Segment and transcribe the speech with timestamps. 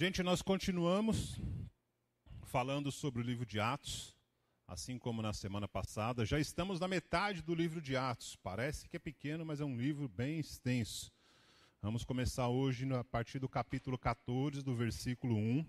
[0.00, 1.38] Gente, nós continuamos
[2.44, 4.16] falando sobre o livro de Atos,
[4.66, 6.24] assim como na semana passada.
[6.24, 8.34] Já estamos na metade do livro de Atos.
[8.36, 11.12] Parece que é pequeno, mas é um livro bem extenso.
[11.82, 15.60] Vamos começar hoje a partir do capítulo 14, do versículo 1.
[15.60, 15.66] Uh,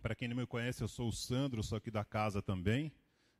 [0.00, 2.90] Para quem não me conhece, eu sou o Sandro, sou aqui da casa também.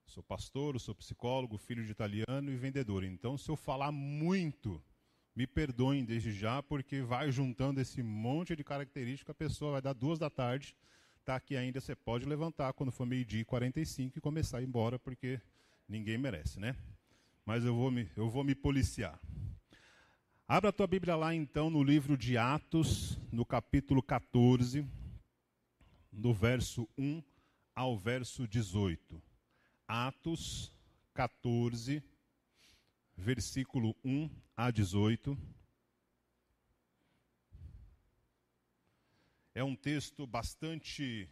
[0.04, 3.04] Sou pastor, sou psicólogo, filho de italiano e vendedor.
[3.04, 4.84] Então, se eu falar muito,
[5.34, 9.92] me perdoem desde já, porque vai juntando esse monte de características, a pessoa vai dar
[9.92, 10.76] duas da tarde,
[11.20, 14.66] está aqui ainda, você pode levantar quando for meio-dia e 45 e começar a ir
[14.66, 15.40] embora, porque
[15.88, 16.76] ninguém merece, né?
[17.44, 19.18] Mas eu vou me, eu vou me policiar.
[20.46, 24.86] Abra a tua Bíblia lá então no livro de Atos, no capítulo 14,
[26.12, 27.22] do verso 1
[27.74, 29.20] ao verso 18.
[29.88, 30.72] Atos
[31.12, 32.02] 14,
[33.16, 35.36] versículo 1 a 18.
[39.54, 41.28] É um texto bastante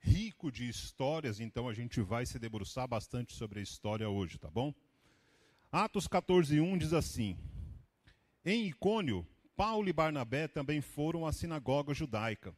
[0.00, 4.50] rico de histórias, então a gente vai se debruçar bastante sobre a história hoje, tá
[4.50, 4.74] bom?
[5.72, 7.38] Atos 14, 1 diz assim:
[8.44, 9.26] Em Icônio,
[9.56, 12.54] Paulo e Barnabé também foram à sinagoga judaica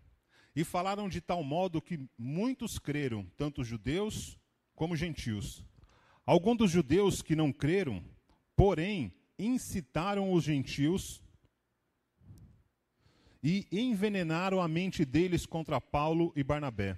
[0.55, 4.39] e falaram de tal modo que muitos creram, tanto judeus
[4.75, 5.65] como gentios.
[6.25, 8.05] Alguns dos judeus que não creram
[8.63, 11.21] Porém, incitaram os gentios
[13.43, 16.97] e envenenaram a mente deles contra Paulo e Barnabé.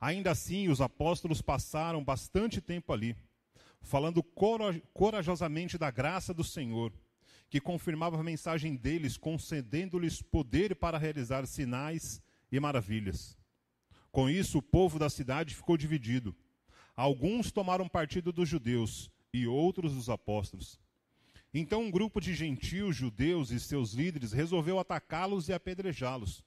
[0.00, 3.16] Ainda assim, os apóstolos passaram bastante tempo ali,
[3.80, 4.24] falando
[4.92, 6.92] corajosamente da graça do Senhor,
[7.48, 13.38] que confirmava a mensagem deles, concedendo-lhes poder para realizar sinais e maravilhas.
[14.10, 16.34] Com isso, o povo da cidade ficou dividido.
[16.96, 20.78] Alguns tomaram partido dos judeus e outros dos apóstolos.
[21.54, 26.42] Então um grupo de gentios, judeus e seus líderes resolveu atacá-los e apedrejá-los.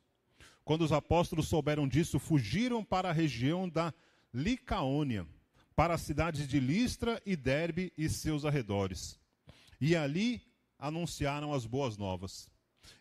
[0.63, 3.93] Quando os apóstolos souberam disso, fugiram para a região da
[4.33, 5.27] Licaônia,
[5.75, 9.19] para as cidades de Listra e Derbe e seus arredores.
[9.79, 10.41] E ali
[10.79, 12.49] anunciaram as boas novas.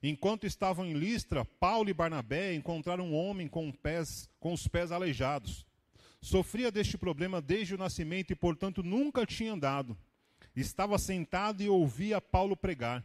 [0.03, 4.93] Enquanto estavam em Listra, Paulo e Barnabé encontraram um homem com, pés, com os pés
[4.93, 5.66] aleijados.
[6.25, 9.95] Sofria deste problema desde o nascimento e, portanto, nunca tinha andado.
[10.57, 13.05] Estava sentado e ouvia Paulo pregar.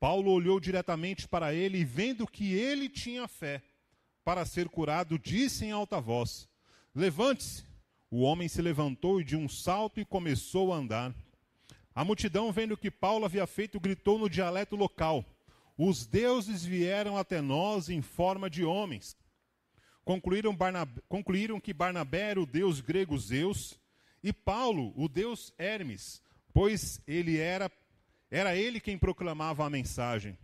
[0.00, 3.62] Paulo olhou diretamente para ele e, vendo que ele tinha fé
[4.24, 6.48] para ser curado, disse em alta voz:
[6.94, 7.62] Levante-se.
[8.10, 11.14] O homem se levantou e de um salto e começou a andar.
[11.94, 15.26] A multidão, vendo o que Paulo havia feito, gritou no dialeto local:
[15.76, 19.14] Os deuses vieram até nós em forma de homens.
[20.04, 23.78] Concluíram, Barnabé, concluíram que Barnabé era o deus grego Zeus
[24.22, 26.22] e Paulo o deus Hermes,
[26.52, 27.70] pois ele era,
[28.30, 30.38] era ele quem proclamava a mensagem.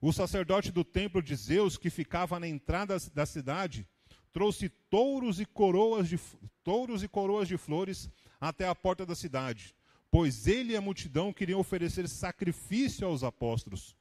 [0.00, 3.86] O sacerdote do templo de Zeus, que ficava na entrada da cidade,
[4.32, 6.18] trouxe touros e coroas de,
[6.62, 8.08] touros e coroas de flores
[8.40, 9.74] até a porta da cidade,
[10.10, 13.96] pois ele e a multidão queriam oferecer sacrifício aos apóstolos.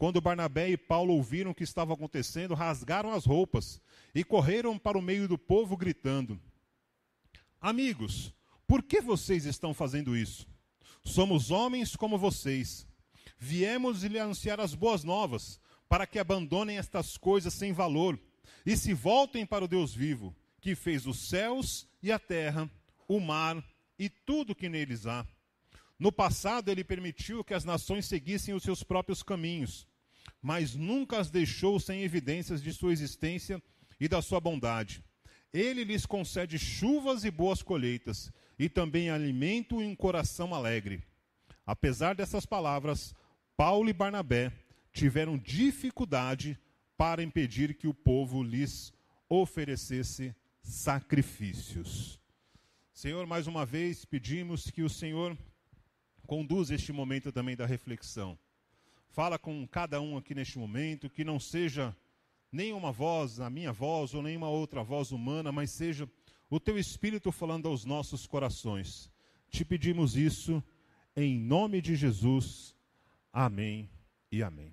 [0.00, 3.82] Quando Barnabé e Paulo ouviram o que estava acontecendo, rasgaram as roupas
[4.14, 6.40] e correram para o meio do povo, gritando:
[7.60, 8.32] Amigos,
[8.66, 10.48] por que vocês estão fazendo isso?
[11.04, 12.86] Somos homens como vocês.
[13.38, 18.18] Viemos lhe anunciar as boas novas, para que abandonem estas coisas sem valor
[18.64, 22.70] e se voltem para o Deus vivo, que fez os céus e a terra,
[23.06, 23.62] o mar
[23.98, 25.26] e tudo que neles há.
[25.98, 29.89] No passado, ele permitiu que as nações seguissem os seus próprios caminhos
[30.42, 33.62] mas nunca as deixou sem evidências de sua existência
[33.98, 35.04] e da sua bondade.
[35.52, 41.02] Ele lhes concede chuvas e boas colheitas, e também alimento e um coração alegre.
[41.66, 43.14] Apesar dessas palavras,
[43.56, 44.52] Paulo e Barnabé
[44.92, 46.58] tiveram dificuldade
[46.96, 48.92] para impedir que o povo lhes
[49.28, 52.20] oferecesse sacrifícios.
[52.92, 55.36] Senhor, mais uma vez pedimos que o Senhor
[56.26, 58.38] conduza este momento também da reflexão
[59.10, 61.94] Fala com cada um aqui neste momento, que não seja
[62.52, 66.08] nenhuma voz, a minha voz ou nenhuma outra voz humana, mas seja
[66.48, 69.10] o teu Espírito falando aos nossos corações.
[69.50, 70.62] Te pedimos isso
[71.16, 72.76] em nome de Jesus.
[73.32, 73.90] Amém
[74.30, 74.72] e amém.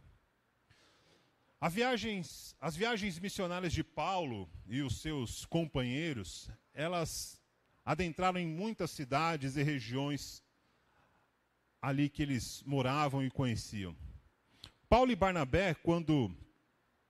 [1.71, 7.41] Viagens, as viagens missionárias de Paulo e os seus companheiros, elas
[7.83, 10.43] adentraram em muitas cidades e regiões
[11.81, 13.95] ali que eles moravam e conheciam.
[14.89, 16.33] Paulo e Barnabé, quando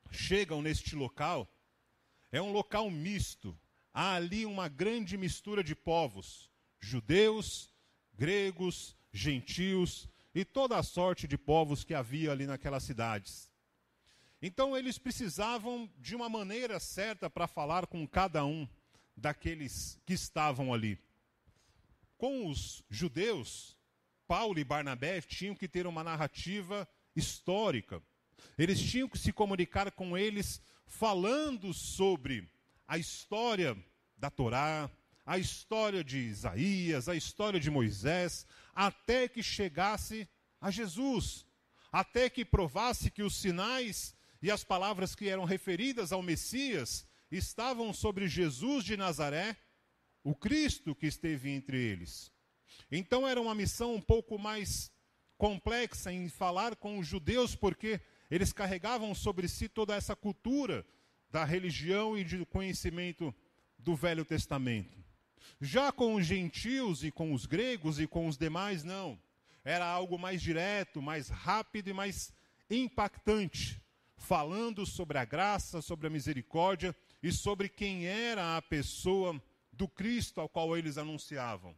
[0.10, 1.48] chegam neste local,
[2.32, 3.56] é um local misto.
[3.94, 7.72] Há ali uma grande mistura de povos: judeus,
[8.16, 13.52] gregos, gentios, e toda a sorte de povos que havia ali naquelas cidades.
[14.42, 18.68] Então eles precisavam de uma maneira certa para falar com cada um
[19.16, 21.00] daqueles que estavam ali.
[22.18, 23.78] Com os judeus,
[24.28, 28.02] Paulo e Barnabé tinham que ter uma narrativa histórica.
[28.58, 32.50] Eles tinham que se comunicar com eles falando sobre
[32.88, 33.75] a história
[34.16, 34.90] da Torá,
[35.25, 40.30] a história de Isaías, a história de Moisés, até que chegasse
[40.62, 41.46] a Jesus,
[41.92, 47.92] até que provasse que os sinais e as palavras que eram referidas ao Messias estavam
[47.92, 49.58] sobre Jesus de Nazaré,
[50.24, 52.31] o Cristo que esteve entre eles.
[52.92, 54.92] Então era uma missão um pouco mais
[55.38, 60.86] complexa em falar com os judeus, porque eles carregavam sobre si toda essa cultura
[61.30, 63.34] da religião e do conhecimento
[63.78, 64.98] do Velho Testamento.
[65.62, 69.19] Já com os gentios e com os gregos e com os demais, não.
[69.63, 72.33] Era algo mais direto, mais rápido e mais
[72.69, 73.81] impactante,
[74.16, 79.42] falando sobre a graça, sobre a misericórdia e sobre quem era a pessoa
[79.72, 81.75] do Cristo ao qual eles anunciavam.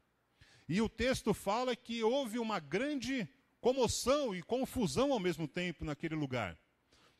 [0.68, 3.28] E o texto fala que houve uma grande
[3.60, 6.58] comoção e confusão ao mesmo tempo naquele lugar.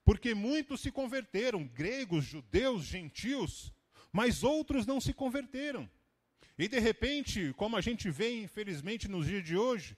[0.04, 3.74] Porque muitos se converteram, gregos, judeus, gentios,
[4.12, 5.90] mas outros não se converteram.
[6.58, 9.98] E de repente, como a gente vê, infelizmente, nos dias de hoje,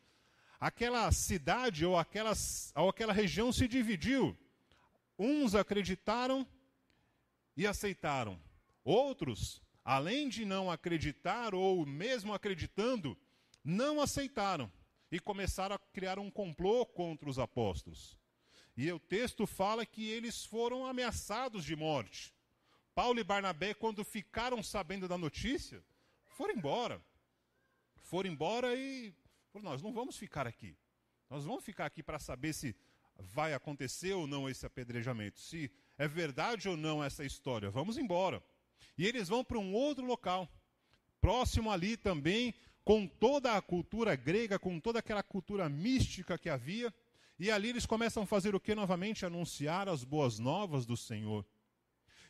[0.59, 1.95] aquela cidade ou,
[2.75, 4.37] ou aquela região se dividiu.
[5.17, 6.45] Uns acreditaram
[7.55, 8.39] e aceitaram.
[8.83, 13.17] Outros, além de não acreditar ou mesmo acreditando,
[13.63, 14.71] não aceitaram
[15.11, 18.17] e começaram a criar um complô contra os apóstolos.
[18.77, 22.33] E o texto fala que eles foram ameaçados de morte.
[22.95, 25.83] Paulo e Barnabé, quando ficaram sabendo da notícia,
[26.27, 27.01] foram embora.
[27.97, 29.13] Foram embora e
[29.51, 30.77] falaram, nós não vamos ficar aqui.
[31.29, 32.75] Nós vamos ficar aqui para saber se
[33.17, 37.69] vai acontecer ou não esse apedrejamento, se é verdade ou não essa história.
[37.69, 38.43] Vamos embora.
[38.97, 40.49] E eles vão para um outro local,
[41.19, 42.53] próximo ali também,
[42.83, 46.93] com toda a cultura grega, com toda aquela cultura mística que havia.
[47.39, 49.25] E ali eles começam a fazer o que novamente?
[49.25, 51.45] Anunciar as boas novas do Senhor.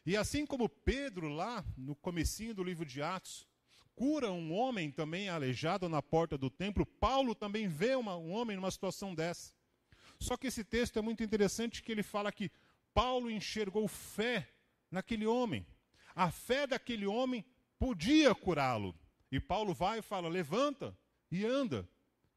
[0.06, 3.48] E assim como Pedro, lá no comecinho do livro de Atos,
[3.96, 8.56] cura um homem também aleijado na porta do templo, Paulo também vê uma, um homem
[8.56, 9.54] numa situação dessa.
[10.20, 12.52] Só que esse texto é muito interessante que ele fala que
[12.94, 14.48] Paulo enxergou fé
[14.90, 15.66] naquele homem.
[16.16, 17.46] A fé daquele homem
[17.80, 18.96] podia curá-lo.
[19.32, 20.98] E Paulo vai e fala: levanta
[21.32, 21.88] e anda.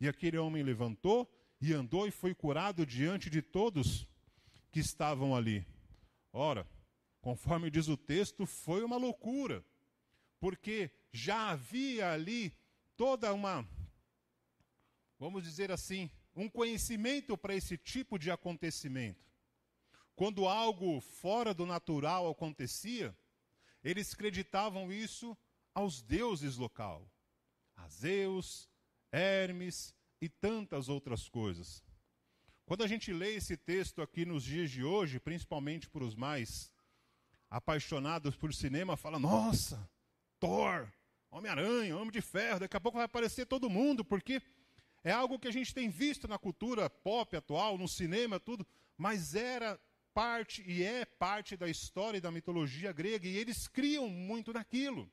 [0.00, 1.30] E aquele homem levantou
[1.60, 4.06] e andou e foi curado diante de todos
[4.70, 5.66] que estavam ali.
[6.32, 6.68] Ora,
[7.20, 9.64] conforme diz o texto, foi uma loucura,
[10.38, 12.52] porque já havia ali
[12.96, 13.66] toda uma,
[15.18, 19.24] vamos dizer assim, um conhecimento para esse tipo de acontecimento.
[20.16, 23.16] Quando algo fora do natural acontecia,
[23.82, 25.36] eles acreditavam isso
[25.74, 27.10] aos deuses local,
[27.76, 28.68] a Zeus,
[29.10, 31.82] Hermes e tantas outras coisas.
[32.64, 36.72] Quando a gente lê esse texto aqui nos dias de hoje, principalmente para os mais
[37.50, 39.88] apaixonados por cinema, fala: "Nossa,
[40.40, 40.90] Thor,
[41.30, 44.40] Homem-Aranha, Homem de Ferro, daqui a pouco vai aparecer todo mundo, porque
[45.02, 49.34] é algo que a gente tem visto na cultura pop atual, no cinema, tudo, mas
[49.34, 49.78] era
[50.14, 55.10] parte e é parte da história e da mitologia grega, e eles criam muito daquilo.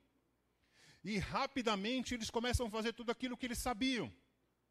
[1.03, 4.11] E rapidamente eles começam a fazer tudo aquilo que eles sabiam.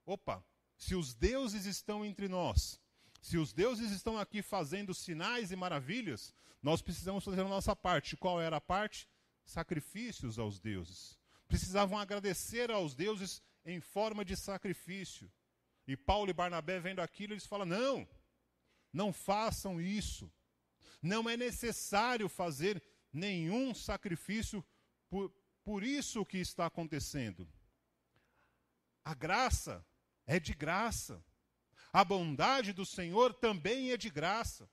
[0.06, 0.44] Opa,
[0.76, 2.80] se os deuses estão entre nós,
[3.20, 8.16] se os deuses estão aqui fazendo sinais e maravilhas, nós precisamos fazer a nossa parte.
[8.16, 9.08] Qual era a parte?
[9.44, 11.18] Sacrifícios aos deuses.
[11.48, 15.30] Precisavam agradecer aos deuses em forma de sacrifício.
[15.86, 18.08] E Paulo e Barnabé vendo aquilo, eles falam: não,
[18.92, 20.30] não façam isso.
[21.02, 22.82] Não é necessário fazer
[23.12, 24.64] nenhum sacrifício
[25.08, 25.32] por,
[25.70, 27.48] por isso que está acontecendo.
[29.04, 29.86] A graça
[30.26, 31.24] é de graça.
[31.92, 34.68] A bondade do Senhor também é de graça.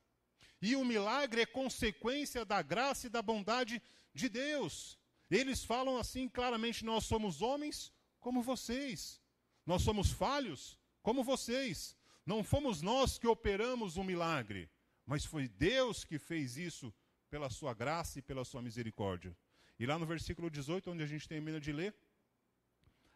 [0.60, 3.80] E o milagre é consequência da graça e da bondade
[4.12, 4.98] de Deus.
[5.30, 9.22] Eles falam assim claramente: nós somos homens como vocês.
[9.68, 11.96] Nós somos falhos como vocês.
[12.26, 14.68] Não fomos nós que operamos o um milagre,
[15.06, 16.92] mas foi Deus que fez isso
[17.30, 19.38] pela sua graça e pela sua misericórdia.
[19.80, 21.96] E lá no versículo 18, onde a gente termina de ler,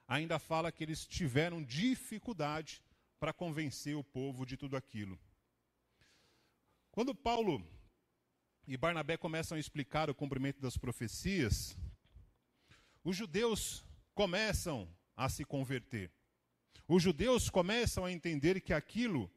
[0.08, 2.82] ainda fala que eles tiveram dificuldade
[3.20, 5.20] para convencer o povo de tudo aquilo.
[6.92, 7.66] Quando Paulo
[8.68, 11.78] e Barnabé começam a explicar o cumprimento das profecias,
[13.04, 16.12] os judeus começam a se converter.
[16.88, 19.32] Os judeus começam a entender que aquilo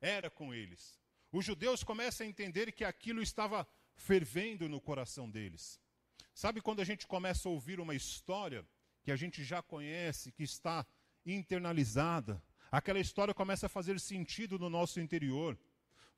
[0.00, 0.98] era com eles.
[1.32, 5.80] Os judeus começam a entender que aquilo estava fervendo no coração deles.
[6.42, 8.64] Sabe quando a gente começa a ouvir uma história
[9.02, 10.86] que a gente já conhece, que está
[11.26, 12.42] internalizada,
[12.72, 15.58] aquela história começa a fazer sentido no nosso interior.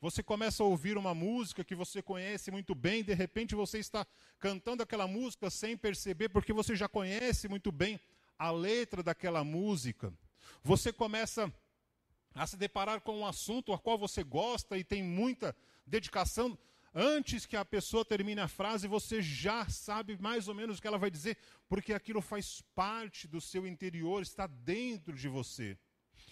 [0.00, 4.06] Você começa a ouvir uma música que você conhece muito bem, de repente você está
[4.38, 7.98] cantando aquela música sem perceber, porque você já conhece muito bem
[8.38, 10.14] a letra daquela música.
[10.62, 11.52] Você começa
[12.32, 15.52] a se deparar com um assunto a qual você gosta e tem muita
[15.84, 16.56] dedicação.
[16.94, 20.86] Antes que a pessoa termine a frase, você já sabe mais ou menos o que
[20.86, 25.78] ela vai dizer, porque aquilo faz parte do seu interior, está dentro de você.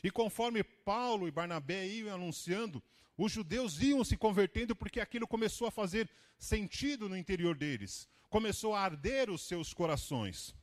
[0.05, 2.83] E conforme Paulo e Barnabé iam anunciando,
[3.17, 8.75] os judeus iam se convertendo porque aquilo começou a fazer sentido no interior deles, começou
[8.75, 10.55] a arder os seus corações.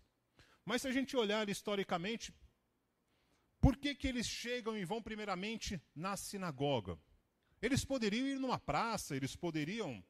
[0.64, 2.34] Mas se a gente olhar historicamente,
[3.60, 7.00] por que, que eles chegam e vão primeiramente na sinagoga?
[7.62, 10.04] Eles poderiam ir numa praça, eles poderiam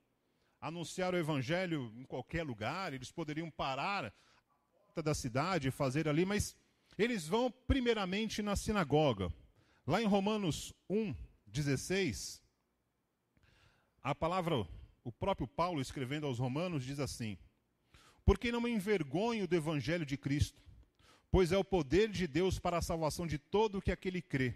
[0.60, 4.14] anunciar o evangelho em qualquer lugar, eles poderiam parar
[5.04, 6.56] da cidade e fazer ali, mas
[6.98, 9.32] eles vão primeiramente na sinagoga.
[9.86, 12.42] Lá em Romanos 1, 16,
[14.04, 14.68] a palavra,
[15.04, 17.38] o próprio Paulo escrevendo aos Romanos diz assim:
[18.26, 20.62] Porque não me envergonho do evangelho de Cristo,
[21.32, 24.56] pois é o poder de Deus para a salvação de todo o que aquele crê,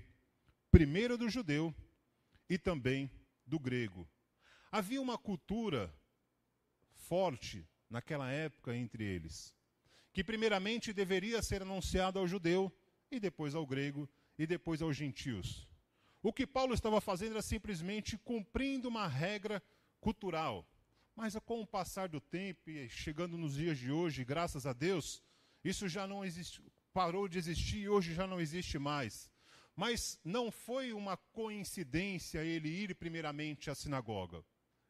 [0.72, 1.74] primeiro do judeu
[2.52, 3.10] e também
[3.48, 4.06] do grego.
[4.70, 5.90] Havia uma cultura
[6.96, 9.56] forte naquela época entre eles,
[10.12, 12.70] que primeiramente deveria ser anunciada ao judeu
[13.10, 15.66] e depois ao grego e depois aos gentios.
[16.22, 19.64] O que Paulo estava fazendo era simplesmente cumprindo uma regra
[20.02, 20.68] cultural.
[21.16, 25.24] Mas com o passar do tempo e chegando nos dias de hoje, graças a Deus,
[25.64, 29.31] isso já não existe, parou de existir e hoje já não existe mais.
[29.76, 34.44] Mas não foi uma coincidência ele ir primeiramente à sinagoga.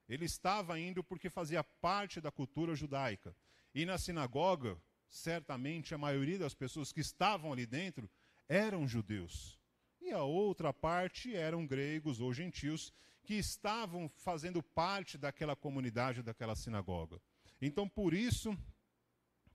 [0.09, 3.35] Ele estava indo porque fazia parte da cultura judaica.
[3.73, 8.09] E na sinagoga, certamente a maioria das pessoas que estavam ali dentro
[8.50, 9.57] eram judeus.
[10.01, 12.91] E a outra parte eram gregos ou gentios
[13.23, 17.21] que estavam fazendo parte daquela comunidade, daquela sinagoga.
[17.61, 18.57] Então, por isso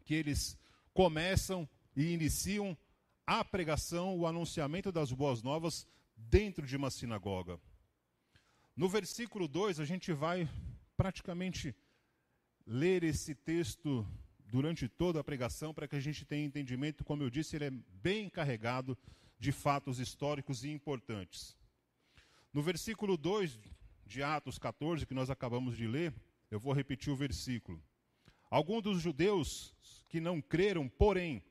[0.04, 0.56] que eles
[0.94, 2.78] começam e iniciam
[3.26, 7.60] a pregação, o anunciamento das boas novas dentro de uma sinagoga.
[8.76, 10.48] No versículo 2, a gente vai
[10.96, 11.74] praticamente
[12.66, 14.06] ler esse texto
[14.46, 17.04] durante toda a pregação para que a gente tenha entendimento.
[17.04, 18.96] Como eu disse, ele é bem carregado
[19.38, 21.56] de fatos históricos e importantes.
[22.52, 23.58] No versículo 2
[24.06, 26.14] de Atos 14, que nós acabamos de ler,
[26.50, 27.82] eu vou repetir o versículo.
[28.48, 29.74] Alguns dos judeus
[30.08, 31.42] que não creram, porém,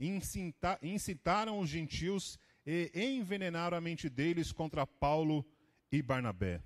[0.00, 5.44] incitaram os gentios e envenenaram a mente deles contra Paulo
[5.90, 6.62] e Barnabé.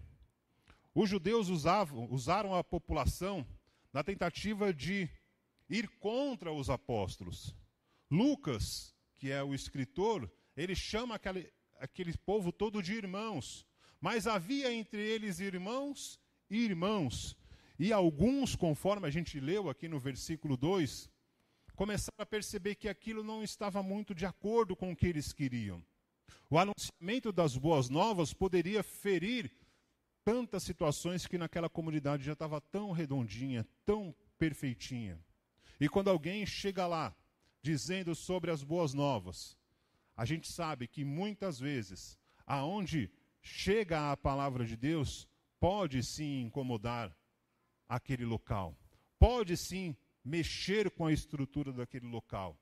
[0.94, 3.46] Os judeus usavam, usaram a população
[3.92, 5.08] na tentativa de
[5.68, 7.56] ir contra os apóstolos.
[8.10, 13.66] Lucas, que é o escritor, ele chama aquele, aquele povo todo de irmãos.
[14.00, 16.20] Mas havia entre eles irmãos
[16.50, 17.36] e irmãos.
[17.78, 21.08] E alguns, conforme a gente leu aqui no versículo 2,
[21.74, 25.82] começaram a perceber que aquilo não estava muito de acordo com o que eles queriam.
[26.50, 29.50] O anunciamento das boas novas poderia ferir
[30.24, 35.18] tantas situações que naquela comunidade já estava tão redondinha, tão perfeitinha.
[35.80, 37.14] E quando alguém chega lá
[37.62, 39.56] dizendo sobre as boas novas,
[40.16, 43.10] a gente sabe que muitas vezes, aonde
[43.40, 45.26] chega a palavra de Deus,
[45.58, 47.16] pode sim incomodar
[47.88, 48.76] aquele local.
[49.18, 52.58] Pode sim mexer com a estrutura daquele local.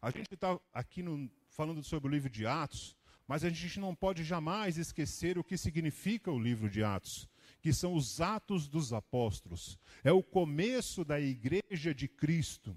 [0.00, 3.94] A gente está aqui no, falando sobre o livro de Atos, mas a gente não
[3.94, 7.28] pode jamais esquecer o que significa o livro de Atos,
[7.62, 9.78] que são os Atos dos Apóstolos.
[10.02, 12.76] É o começo da igreja de Cristo.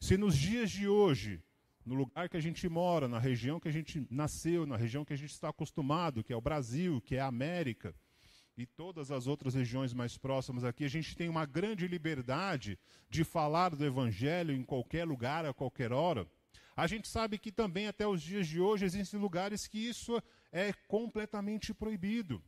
[0.00, 1.42] Se nos dias de hoje,
[1.84, 5.12] no lugar que a gente mora, na região que a gente nasceu, na região que
[5.12, 7.94] a gente está acostumado, que é o Brasil, que é a América,
[8.56, 12.78] e todas as outras regiões mais próximas aqui, a gente tem uma grande liberdade
[13.10, 16.26] de falar do Evangelho em qualquer lugar, a qualquer hora.
[16.76, 20.20] A gente sabe que também até os dias de hoje existem lugares que isso
[20.52, 22.42] é completamente proibido.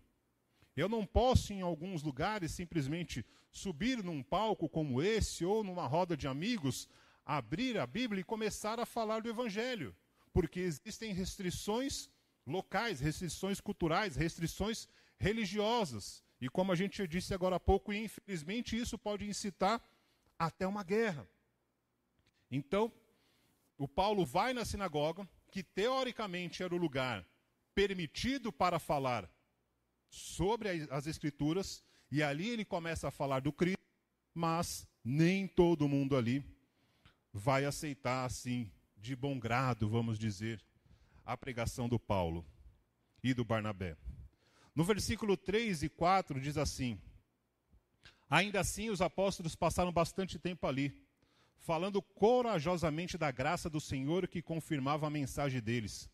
[0.76, 6.16] Eu não posso, em alguns lugares, simplesmente subir num palco como esse ou numa roda
[6.16, 6.88] de amigos,
[7.25, 9.96] abrir a Bíblia e começar a falar do Evangelho,
[10.32, 12.08] porque existem restrições
[12.46, 14.86] locais, restrições culturais, restrições
[15.18, 16.25] religiosas.
[16.40, 19.82] E como a gente disse agora há pouco, infelizmente isso pode incitar
[20.38, 21.26] até uma guerra.
[22.50, 22.92] Então,
[23.78, 27.26] o Paulo vai na sinagoga, que teoricamente era o lugar
[27.75, 29.30] permitido para falar
[30.08, 33.80] sobre as Escrituras, e ali ele começa a falar do Cristo,
[34.35, 36.44] mas nem todo mundo ali
[37.32, 40.64] vai aceitar assim, de bom grado, vamos dizer,
[41.25, 42.46] a pregação do Paulo
[43.23, 43.96] e do Barnabé.
[44.76, 47.00] No versículo 3 e 4 diz assim:
[48.28, 50.95] Ainda assim, os apóstolos passaram bastante tempo ali,
[51.56, 56.11] falando corajosamente da graça do Senhor que confirmava a mensagem deles,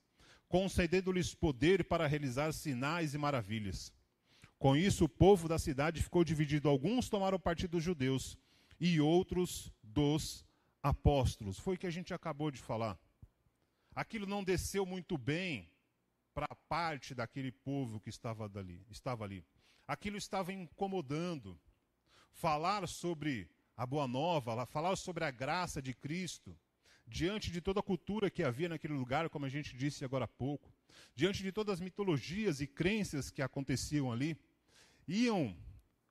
[0.48, 3.92] concedendo-lhes poder para realizar sinais e maravilhas.
[4.60, 6.68] Com isso, o povo da cidade ficou dividido.
[6.68, 8.38] Alguns tomaram partido dos judeus
[8.78, 10.46] e outros dos
[10.80, 11.58] apóstolos.
[11.58, 12.96] Foi o que a gente acabou de falar.
[13.92, 15.68] Aquilo não desceu muito bem
[16.34, 19.44] para parte daquele povo que estava, dali, estava ali.
[19.86, 21.58] Aquilo estava incomodando
[22.30, 26.56] falar sobre a boa nova, falar sobre a graça de Cristo,
[27.06, 30.28] diante de toda a cultura que havia naquele lugar, como a gente disse agora há
[30.28, 30.72] pouco,
[31.14, 34.36] diante de todas as mitologias e crenças que aconteciam ali,
[35.06, 35.56] iam,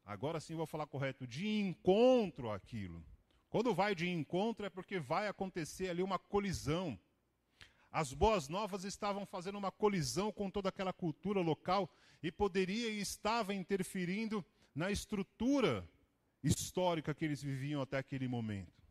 [0.06, 3.04] agora sim vou falar correto, de encontro àquilo.
[3.50, 6.98] Quando vai de encontro é porque vai acontecer ali uma colisão.
[7.92, 11.94] As boas novas estavam fazendo uma colisão com toda aquela cultura local
[12.24, 15.86] e poderia e estava interferindo na estrutura
[16.42, 18.82] histórica que eles viviam até aquele momento.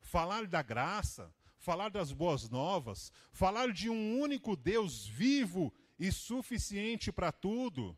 [0.00, 7.12] Falar da graça, falar das boas novas, falar de um único Deus vivo e suficiente
[7.12, 7.96] para tudo,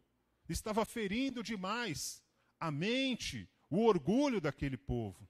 [0.48, 2.22] estava ferindo demais
[2.60, 5.26] a mente, o orgulho daquele povo.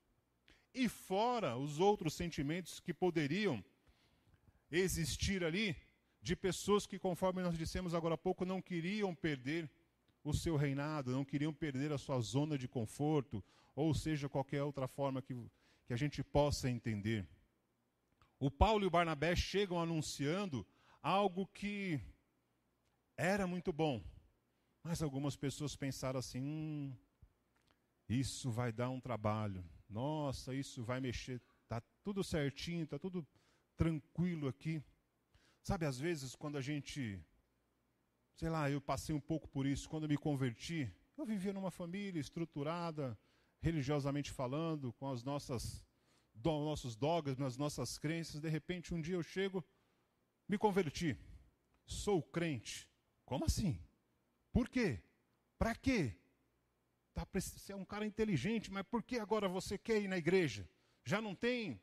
[0.74, 3.64] E fora os outros sentimentos que poderiam
[4.78, 5.76] existir ali,
[6.20, 9.70] de pessoas que, conforme nós dissemos agora há pouco, não queriam perder
[10.24, 13.42] o seu reinado, não queriam perder a sua zona de conforto,
[13.74, 15.34] ou seja, qualquer outra forma que,
[15.84, 17.26] que a gente possa entender.
[18.38, 20.66] O Paulo e o Barnabé chegam anunciando
[21.02, 22.00] algo que
[23.16, 24.02] era muito bom,
[24.82, 26.96] mas algumas pessoas pensaram assim: hum,
[28.08, 33.26] isso vai dar um trabalho, nossa, isso vai mexer, está tudo certinho, está tudo
[33.76, 34.82] tranquilo aqui.
[35.62, 37.20] Sabe, às vezes, quando a gente,
[38.36, 42.20] sei lá, eu passei um pouco por isso, quando me converti, eu vivia numa família
[42.20, 43.18] estruturada,
[43.60, 45.84] religiosamente falando, com as nossas
[46.34, 49.64] nossos dogmas, nossas crenças, de repente um dia eu chego,
[50.48, 51.16] me converti,
[51.84, 52.88] sou crente.
[53.24, 53.78] Como assim?
[54.50, 55.02] Por quê?
[55.58, 56.16] Para quê?
[57.14, 60.68] Tá, você é um cara inteligente, mas por que agora você quer ir na igreja?
[61.04, 61.80] Já não tem?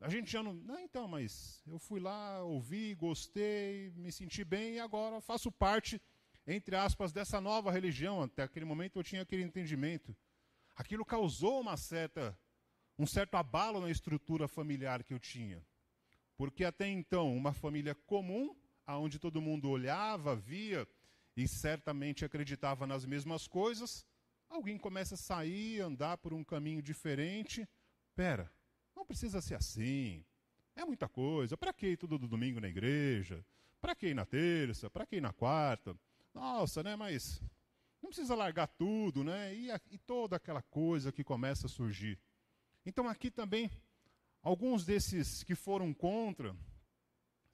[0.00, 0.54] A gente já não.
[0.54, 6.00] Não, então, mas eu fui lá, ouvi, gostei, me senti bem e agora faço parte,
[6.46, 8.22] entre aspas, dessa nova religião.
[8.22, 10.14] Até aquele momento eu tinha aquele entendimento.
[10.76, 12.36] Aquilo causou uma certa,
[12.98, 15.64] um certo abalo na estrutura familiar que eu tinha.
[16.36, 18.54] Porque até então, uma família comum,
[18.84, 20.86] aonde todo mundo olhava, via
[21.36, 24.06] e certamente acreditava nas mesmas coisas,
[24.48, 27.68] alguém começa a sair, andar por um caminho diferente.
[28.14, 28.52] Pera,
[28.94, 30.24] não precisa ser assim.
[30.76, 31.56] É muita coisa.
[31.56, 33.44] Para que ir todo domingo na igreja?
[33.80, 34.90] Para que ir na terça?
[34.90, 35.96] Para que ir na quarta?
[36.32, 36.96] Nossa, né?
[36.96, 37.40] Mas
[38.02, 39.54] não precisa largar tudo, né?
[39.54, 42.18] E, e toda aquela coisa que começa a surgir.
[42.84, 43.70] Então aqui também,
[44.42, 46.54] alguns desses que foram contra,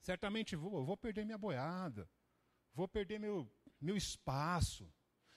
[0.01, 2.09] certamente vou, vou perder minha boiada,
[2.73, 3.49] vou perder meu,
[3.79, 4.91] meu espaço.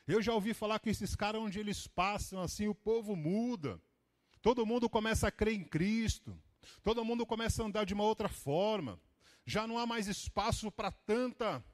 [0.07, 3.81] Eu já ouvi falar que esses caras, onde eles passam, assim, o povo muda.
[4.45, 6.39] Todo mundo começa a crer em Cristo.
[6.83, 9.01] Todo mundo começa a andar de uma outra forma.
[9.47, 11.65] Já não há mais espaço para tanta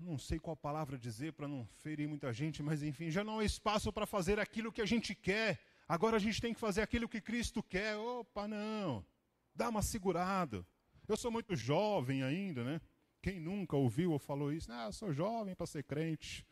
[0.00, 3.44] não sei qual palavra dizer para não ferir muita gente, mas enfim, já não há
[3.44, 5.60] espaço para fazer aquilo que a gente quer.
[5.88, 7.96] Agora a gente tem que fazer aquilo que Cristo quer.
[7.96, 9.04] Opa, não.
[9.54, 10.64] Dá uma segurada.
[11.08, 12.80] Eu sou muito jovem ainda, né?
[13.20, 14.70] Quem nunca ouviu ou falou isso?
[14.70, 16.46] Ah, sou jovem para ser crente.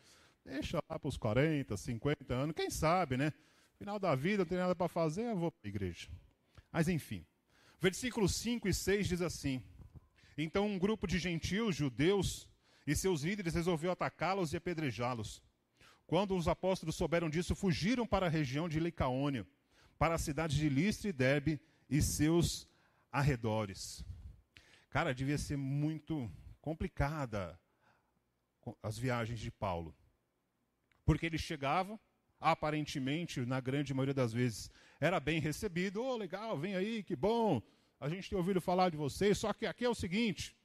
[0.45, 2.57] Deixa lá para os 40, 50 anos.
[2.57, 3.33] Quem sabe, né?
[3.79, 6.09] Final da vida, não tem nada para fazer, eu vou para a igreja.
[6.73, 7.25] Mas enfim.
[7.79, 9.63] Versículos 5 e 6 diz assim:
[10.37, 12.49] Então um grupo de gentios, judeus,
[12.87, 15.43] e seus líderes resolveram atacá-los e apedrejá-los.
[16.07, 19.47] Quando os apóstolos souberam disso, fugiram para a região de Licaônia,
[19.99, 21.61] para a cidade de Listra e Derbe
[21.91, 22.69] e seus
[23.11, 24.05] arredores.
[24.89, 27.59] Cara, devia ser muito complicada
[28.83, 29.95] as viagens de Paulo.
[31.05, 32.01] Porque ele chegava,
[32.51, 36.03] aparentemente, na grande maioria das vezes, era bem recebido.
[36.03, 37.61] Oh, legal, vem aí, que bom.
[37.99, 40.57] A gente tem ouvido falar de vocês, só que aqui é o seguinte: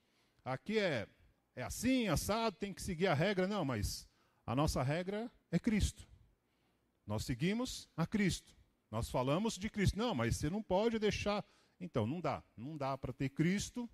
[0.46, 1.08] aqui é
[1.56, 3.48] é assim, assado, tem que seguir a regra.
[3.48, 4.08] Não, mas
[4.46, 6.08] a nossa regra é Cristo.
[7.06, 8.56] Nós seguimos a Cristo.
[8.90, 9.98] Nós falamos de Cristo.
[9.98, 11.44] Não, mas você não pode deixar.
[11.80, 12.44] Então, não dá.
[12.56, 13.90] Não dá para ter Cristo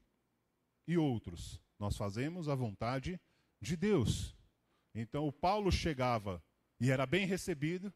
[0.88, 1.60] e outros.
[1.80, 3.20] Nós fazemos a vontade
[3.60, 4.36] de Deus.
[4.94, 6.44] Então o Paulo chegava
[6.80, 7.94] e era bem recebido,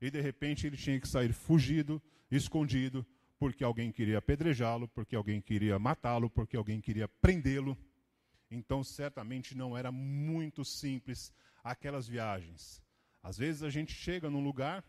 [0.00, 3.06] e de repente ele tinha que sair fugido, escondido,
[3.38, 7.76] porque alguém queria apedrejá-lo, porque alguém queria matá-lo, porque alguém queria prendê-lo.
[8.50, 12.82] Então, certamente não era muito simples aquelas viagens.
[13.22, 14.84] Às vezes a gente chega num lugar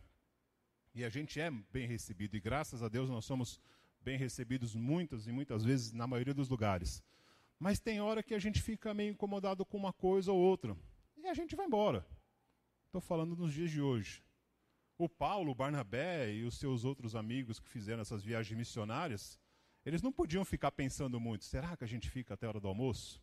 [0.94, 3.60] e a gente é bem recebido, e graças a Deus nós somos
[4.02, 7.04] bem recebidos muitas e muitas vezes na maioria dos lugares.
[7.60, 10.78] Mas tem hora que a gente fica meio incomodado com uma coisa ou outra,
[11.18, 12.06] e a gente vai embora.
[12.96, 14.24] Estou falando nos dias de hoje.
[14.98, 19.38] O Paulo, o Barnabé e os seus outros amigos que fizeram essas viagens missionárias,
[19.86, 22.70] eles não podiam ficar pensando muito: será que a gente fica até a hora do
[22.70, 23.22] almoço?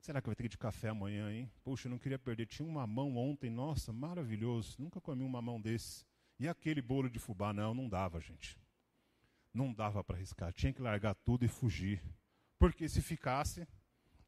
[0.00, 1.52] Será que vai ter de café amanhã, hein?
[1.62, 2.46] Puxa, eu não queria perder.
[2.46, 4.76] Tinha um mamão ontem, nossa, maravilhoso.
[4.78, 6.06] Nunca comi um mamão desse.
[6.40, 7.52] E aquele bolo de fubá?
[7.52, 8.58] Não, não dava, gente.
[9.52, 10.54] Não dava para arriscar.
[10.54, 12.02] Tinha que largar tudo e fugir.
[12.58, 13.68] Porque se ficasse,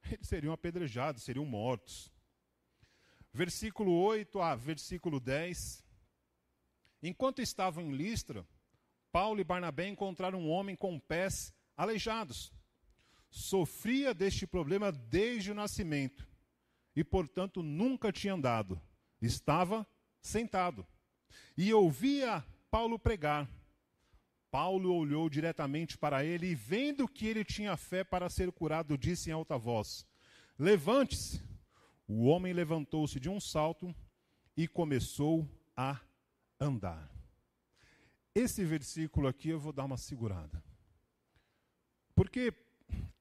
[0.12, 2.14] eles seriam apedrejados, seriam mortos.
[3.36, 5.84] Versículo 8 a versículo 10.
[7.02, 8.46] Enquanto estavam em Listra,
[9.12, 12.50] Paulo e Barnabé encontraram um homem com pés aleijados.
[13.28, 16.26] Sofria deste problema desde o nascimento
[16.96, 18.80] e, portanto, nunca tinha andado.
[19.20, 19.86] Estava
[20.22, 20.86] sentado
[21.58, 23.46] e ouvia Paulo pregar.
[24.50, 29.28] Paulo olhou diretamente para ele e, vendo que ele tinha fé para ser curado, disse
[29.28, 30.06] em alta voz:
[30.58, 31.55] Levante-se.
[32.06, 33.94] O homem levantou-se de um salto
[34.56, 36.00] e começou a
[36.60, 37.10] andar.
[38.34, 40.62] Esse versículo aqui eu vou dar uma segurada.
[42.14, 42.52] Porque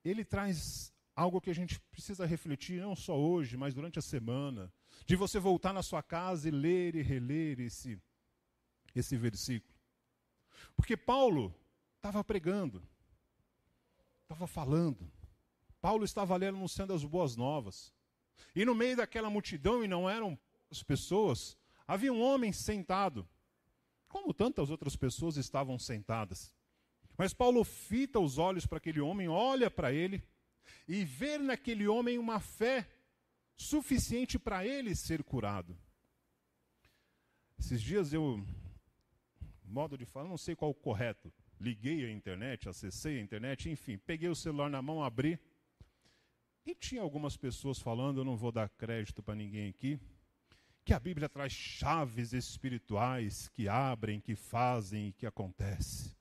[0.03, 4.71] ele traz algo que a gente precisa refletir, não só hoje, mas durante a semana.
[5.05, 7.97] De você voltar na sua casa e ler e reler esse,
[8.93, 9.73] esse versículo.
[10.75, 11.55] Porque Paulo
[11.95, 12.83] estava pregando,
[14.23, 15.09] estava falando.
[15.81, 17.94] Paulo estava ali anunciando as boas novas.
[18.55, 20.37] E no meio daquela multidão, e não eram
[20.71, 23.27] as pessoas, havia um homem sentado,
[24.07, 26.53] como tantas outras pessoas estavam sentadas.
[27.17, 30.23] Mas Paulo fita os olhos para aquele homem, olha para ele
[30.87, 32.87] e vê naquele homem uma fé
[33.57, 35.77] suficiente para ele ser curado.
[37.57, 38.45] Esses dias eu,
[39.63, 43.97] modo de falar, não sei qual o correto, liguei a internet, acessei a internet, enfim,
[43.97, 45.39] peguei o celular na mão, abri
[46.65, 49.99] e tinha algumas pessoas falando, eu não vou dar crédito para ninguém aqui,
[50.84, 56.15] que a Bíblia traz chaves espirituais que abrem, que fazem e que acontece.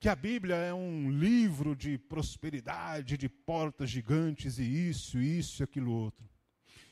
[0.00, 5.64] Que a Bíblia é um livro de prosperidade, de portas gigantes e isso, isso e
[5.64, 6.28] aquilo outro.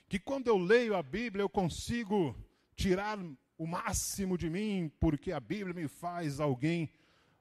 [0.08, 2.36] Que quando eu leio a Bíblia eu consigo
[2.74, 3.18] tirar
[3.56, 6.90] o máximo de mim, porque a Bíblia me faz alguém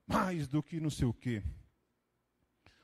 [0.08, 1.44] mais do que não sei o quê.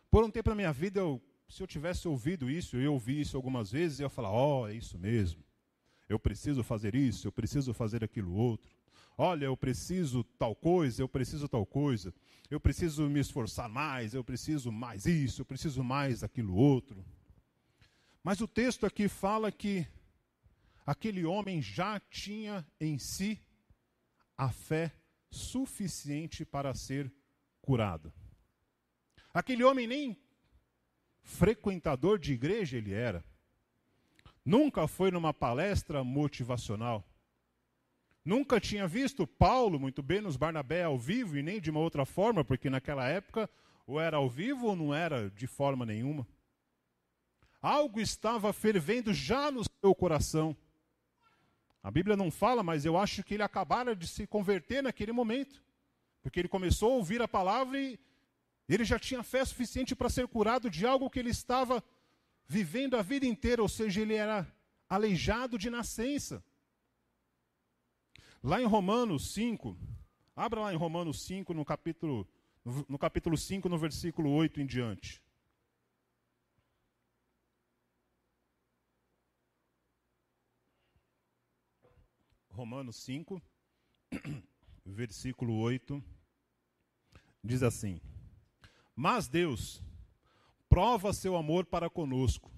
[0.10, 3.36] Por um tempo na minha vida eu se eu tivesse ouvido isso, eu ouvi isso
[3.36, 5.44] algumas vezes, eu ia falar: ó, oh, é isso mesmo.
[6.08, 8.72] Eu preciso fazer isso, eu preciso fazer aquilo outro.
[9.18, 12.14] Olha, eu preciso tal coisa, eu preciso tal coisa.
[12.50, 17.06] Eu preciso me esforçar mais, eu preciso mais isso, eu preciso mais aquilo outro.
[18.24, 19.86] Mas o texto aqui fala que
[20.86, 23.40] aquele homem já tinha em si
[24.38, 24.94] a fé
[25.30, 27.12] suficiente para ser
[27.62, 28.12] curado.
[29.34, 30.18] Aquele homem nem
[31.24, 33.24] frequentador de igreja ele era.
[34.44, 37.06] Nunca foi numa palestra motivacional.
[38.24, 42.06] Nunca tinha visto Paulo muito bem nos Barnabé ao vivo e nem de uma outra
[42.06, 43.50] forma, porque naquela época
[43.86, 46.28] ou era ao vivo ou não era de forma nenhuma.
[47.62, 50.56] Algo estava fervendo já no seu coração.
[51.84, 55.64] A Bíblia não fala, mas eu acho que ele acabara de se converter naquele momento.
[56.22, 58.00] Porque ele começou a ouvir a palavra e
[58.67, 61.84] ele já tinha fé suficiente para ser curado de algo que ele estava
[62.47, 64.47] vivendo a vida inteira, ou seja, ele era
[64.89, 66.43] aleijado de nascença.
[68.43, 69.78] Lá em Romanos 5,
[70.36, 72.28] abra lá em Romanos 5, no capítulo,
[72.88, 75.21] no capítulo 5, no versículo 8 em diante.
[82.50, 83.41] Romanos 5,
[84.86, 86.04] versículo 8,
[87.43, 88.02] diz assim:
[89.02, 89.82] mas Deus
[90.70, 92.52] prova seu amor para conosco,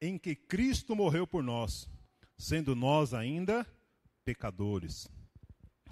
[0.00, 1.90] em que Cristo morreu por nós,
[2.38, 3.66] sendo nós ainda
[4.24, 5.06] pecadores.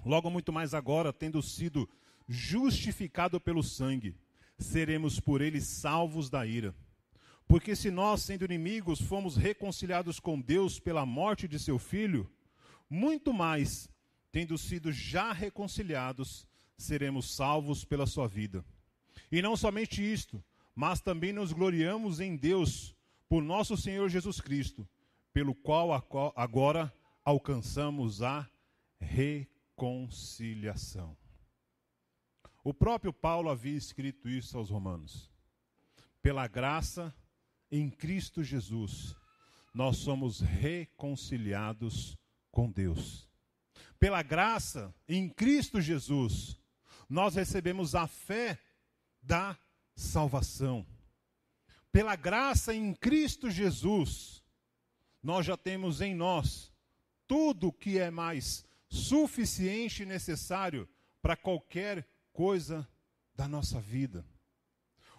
[0.03, 1.87] Logo muito mais agora, tendo sido
[2.27, 4.17] justificado pelo sangue,
[4.57, 6.73] seremos por ele salvos da ira.
[7.47, 12.27] Porque se nós, sendo inimigos, fomos reconciliados com Deus pela morte de seu filho,
[12.89, 13.87] muito mais,
[14.31, 18.65] tendo sido já reconciliados, seremos salvos pela sua vida.
[19.31, 20.43] E não somente isto,
[20.75, 22.95] mas também nos gloriamos em Deus
[23.29, 24.85] por nosso Senhor Jesus Cristo,
[25.31, 25.91] pelo qual
[26.35, 28.45] agora alcançamos a
[28.99, 31.15] reconciliação.
[32.63, 35.29] O próprio Paulo havia escrito isso aos Romanos.
[36.21, 37.13] Pela graça
[37.69, 39.15] em Cristo Jesus,
[39.73, 42.17] nós somos reconciliados
[42.51, 43.27] com Deus.
[43.99, 46.57] Pela graça em Cristo Jesus,
[47.09, 48.57] nós recebemos a fé
[49.23, 49.57] da
[49.95, 50.85] salvação.
[51.91, 54.43] Pela graça em Cristo Jesus,
[55.21, 56.71] nós já temos em nós
[57.27, 60.87] tudo o que é mais suficiente e necessário
[61.21, 62.87] para qualquer coisa
[63.33, 64.25] da nossa vida.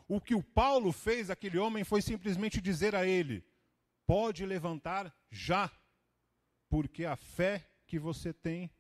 [0.07, 3.45] O que o Paulo fez aquele homem foi simplesmente dizer a ele:
[4.07, 5.71] pode levantar já,
[6.69, 8.71] porque a fé que você tem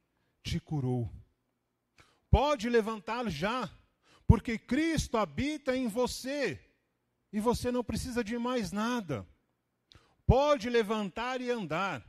[0.42, 1.10] te curou.
[2.30, 3.70] Pode levantar já,
[4.26, 6.60] porque Cristo habita em você
[7.32, 9.26] e você não precisa de mais nada.
[10.26, 12.04] Pode levantar e andar,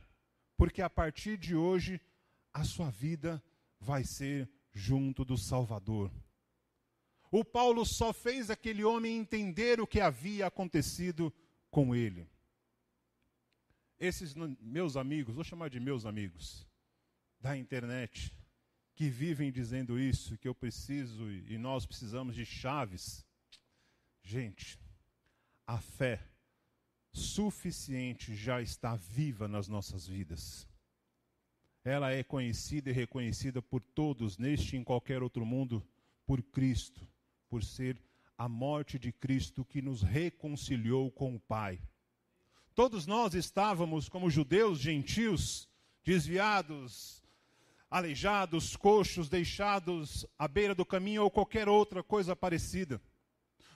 [0.56, 2.00] porque a partir de hoje
[2.52, 3.42] a sua vida
[3.78, 6.10] vai ser junto do Salvador.
[7.30, 11.32] O Paulo só fez aquele homem entender o que havia acontecido
[11.70, 12.30] com ele.
[13.98, 16.66] Esses meus amigos, vou chamar de meus amigos,
[17.40, 18.32] da internet,
[18.96, 23.24] que vivem dizendo isso, que eu preciso e nós precisamos de chaves.
[24.24, 24.76] Gente,
[25.64, 26.20] a fé
[27.12, 30.66] suficiente já está viva nas nossas vidas
[31.88, 35.86] ela é conhecida e reconhecida por todos, neste e em qualquer outro mundo,
[36.26, 37.06] por Cristo,
[37.48, 38.02] por ser
[38.36, 41.80] a morte de Cristo que nos reconciliou com o Pai.
[42.74, 45.68] Todos nós estávamos como judeus, gentios,
[46.04, 47.22] desviados,
[47.90, 53.00] aleijados, coxos, deixados à beira do caminho ou qualquer outra coisa parecida.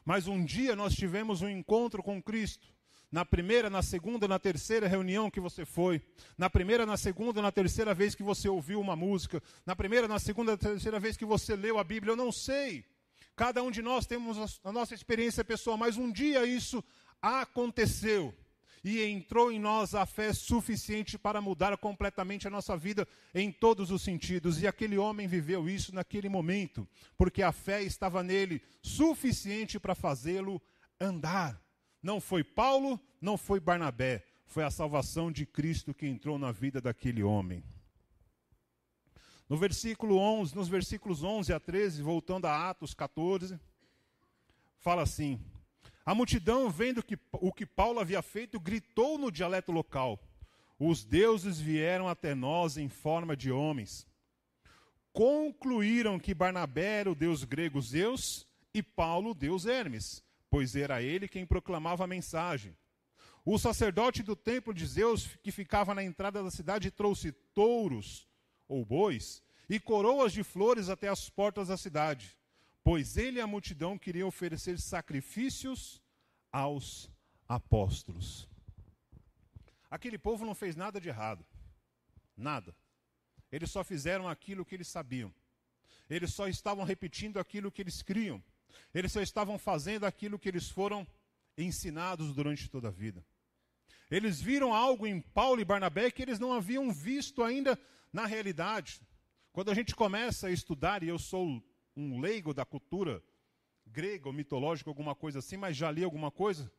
[0.04, 2.68] Mas um dia nós tivemos um encontro com Cristo.
[3.10, 6.00] Na primeira, na segunda, na terceira reunião que você foi,
[6.38, 10.20] na primeira, na segunda, na terceira vez que você ouviu uma música, na primeira, na
[10.20, 12.84] segunda, na terceira vez que você leu a Bíblia, eu não sei.
[13.34, 16.84] Cada um de nós temos a nossa experiência pessoal, mas um dia isso
[17.20, 18.32] aconteceu
[18.82, 23.90] e entrou em nós a fé suficiente para mudar completamente a nossa vida em todos
[23.90, 24.60] os sentidos.
[24.60, 30.60] E aquele homem viveu isso naquele momento, porque a fé estava nele suficiente para fazê-lo
[30.98, 31.60] andar.
[32.02, 36.80] Não foi Paulo, não foi Barnabé, foi a salvação de Cristo que entrou na vida
[36.80, 37.62] daquele homem.
[39.48, 43.60] No versículo 11, nos versículos 11 a 13, voltando a Atos 14,
[44.78, 45.44] fala assim:
[46.10, 50.18] A multidão, vendo que, o que Paulo havia feito, gritou no dialeto local:
[50.76, 54.04] Os deuses vieram até nós em forma de homens.
[55.12, 58.44] Concluíram que Barnabé era o deus grego Zeus
[58.74, 62.76] e Paulo o deus Hermes pois era ele quem proclamava a mensagem.
[63.44, 68.28] O sacerdote do templo de Zeus, que ficava na entrada da cidade, trouxe touros
[68.68, 72.36] ou bois e coroas de flores até as portas da cidade,
[72.82, 76.00] pois ele e a multidão queriam oferecer sacrifícios
[76.52, 77.10] aos
[77.48, 78.48] apóstolos.
[79.90, 81.44] Aquele povo não fez nada de errado.
[82.36, 82.74] Nada.
[83.50, 85.34] Eles só fizeram aquilo que eles sabiam.
[86.08, 88.42] Eles só estavam repetindo aquilo que eles criam.
[88.94, 91.06] Eles só estavam fazendo aquilo que eles foram
[91.58, 93.24] ensinados durante toda a vida.
[94.10, 97.78] Eles viram algo em Paulo e Barnabé que eles não haviam visto ainda
[98.12, 99.00] na realidade.
[99.52, 101.62] Quando a gente começa a estudar, e eu sou
[102.00, 103.22] um leigo da cultura
[103.86, 106.72] grega ou mitológica, alguma coisa assim, mas já li alguma coisa.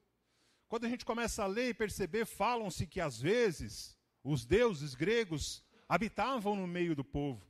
[0.67, 5.63] Quando a gente começa a ler e perceber, falam-se que às vezes os deuses gregos
[5.87, 7.45] habitavam no meio do povo,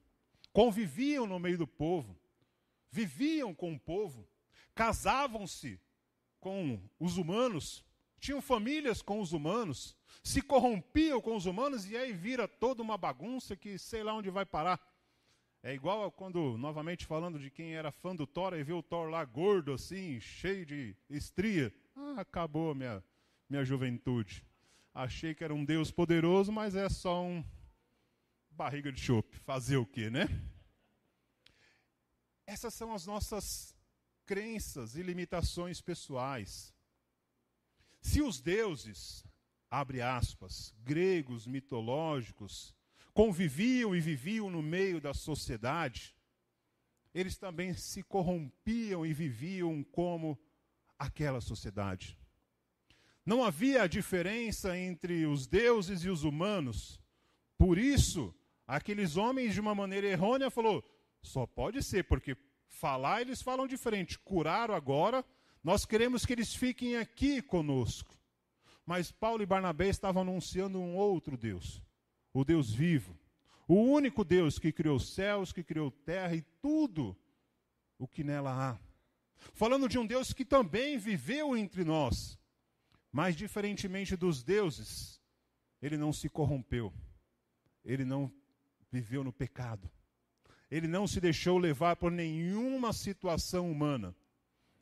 [0.51, 2.17] conviviam no meio do povo,
[2.91, 4.27] viviam com o povo
[4.73, 5.79] casavam-se
[6.39, 7.83] com os humanos,
[8.19, 12.97] tinham famílias com os humanos, se corrompiam com os humanos e aí vira toda uma
[12.97, 14.79] bagunça que sei lá onde vai parar.
[15.63, 19.09] É igual quando, novamente falando de quem era fã do Thor e viu o Thor
[19.09, 21.71] lá gordo assim, cheio de estria.
[21.95, 23.03] Ah, acabou minha,
[23.47, 24.43] minha juventude.
[24.91, 27.45] Achei que era um Deus poderoso, mas é só um
[28.49, 29.37] barriga de chope.
[29.37, 30.27] Fazer o quê, né?
[32.47, 33.75] Essas são as nossas
[34.25, 36.73] crenças e limitações pessoais.
[38.01, 39.23] Se os deuses,
[39.69, 42.73] abre aspas, gregos mitológicos,
[43.13, 46.15] conviviam e viviam no meio da sociedade,
[47.13, 50.39] eles também se corrompiam e viviam como
[50.97, 52.17] aquela sociedade.
[53.25, 56.99] Não havia diferença entre os deuses e os humanos.
[57.57, 58.33] Por isso,
[58.67, 60.83] aqueles homens, de uma maneira errônea, falou:
[61.21, 62.35] só pode ser porque
[62.71, 64.17] Falar, eles falam diferente.
[64.17, 65.23] Curar agora,
[65.63, 68.17] Nós queremos que eles fiquem aqui conosco.
[68.83, 71.83] Mas Paulo e Barnabé estavam anunciando um outro Deus,
[72.33, 73.17] o Deus vivo,
[73.67, 77.17] o único Deus que criou os céus, que criou terra e tudo
[77.97, 78.79] o que nela há.
[79.53, 82.37] Falando de um Deus que também viveu entre nós,
[83.11, 85.21] mas diferentemente dos deuses,
[85.81, 86.93] ele não se corrompeu,
[87.83, 88.31] ele não
[88.91, 89.89] viveu no pecado,
[90.69, 94.15] ele não se deixou levar por nenhuma situação humana,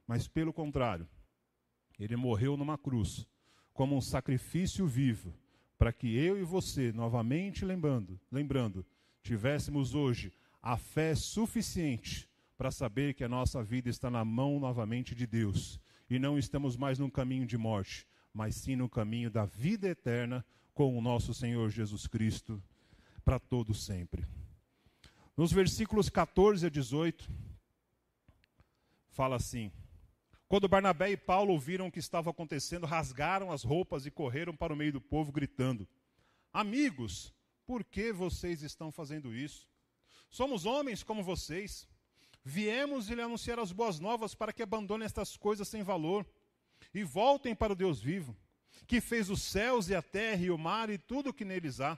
[0.05, 1.07] mas pelo contrário,
[1.99, 3.27] ele morreu numa cruz
[3.73, 5.33] como um sacrifício vivo,
[5.79, 8.85] para que eu e você, novamente lembrando, lembrando,
[9.23, 15.15] tivéssemos hoje a fé suficiente para saber que a nossa vida está na mão novamente
[15.15, 19.45] de Deus e não estamos mais num caminho de morte, mas sim no caminho da
[19.45, 22.61] vida eterna com o nosso Senhor Jesus Cristo
[23.23, 24.27] para todo sempre.
[25.37, 27.31] Nos versículos 14 a 18
[29.11, 29.71] fala assim:
[30.49, 34.73] Quando Barnabé e Paulo ouviram o que estava acontecendo, rasgaram as roupas e correram para
[34.73, 35.88] o meio do povo gritando:
[36.51, 37.31] Amigos,
[37.67, 39.69] por que vocês estão fazendo isso?
[40.27, 41.88] Somos homens como vocês.
[42.43, 46.25] Viemos lhe anunciar as boas novas para que abandonem estas coisas sem valor
[46.95, 48.35] e voltem para o Deus vivo,
[48.88, 51.79] que fez os céus e a terra e o mar e tudo o que neles
[51.79, 51.95] há.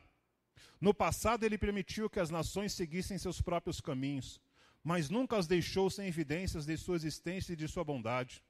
[0.81, 4.41] No passado ele permitiu que as nações seguissem seus próprios caminhos,
[4.83, 8.43] mas nunca as deixou sem evidências de sua existência e de sua bondade.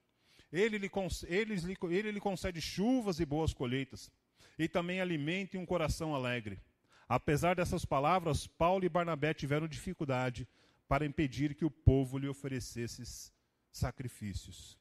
[0.52, 0.92] Ele lhe,
[1.28, 4.12] ele, ele lhe concede chuvas e boas colheitas,
[4.58, 6.60] e também alimenta um coração alegre.
[7.08, 10.48] Apesar dessas palavras, Paulo e Barnabé tiveram dificuldade
[10.88, 13.32] para impedir que o povo lhe oferecesse
[13.72, 14.78] sacrifícios.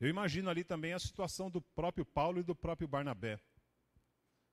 [0.00, 3.40] Eu imagino ali também a situação do próprio Paulo e do próprio Barnabé.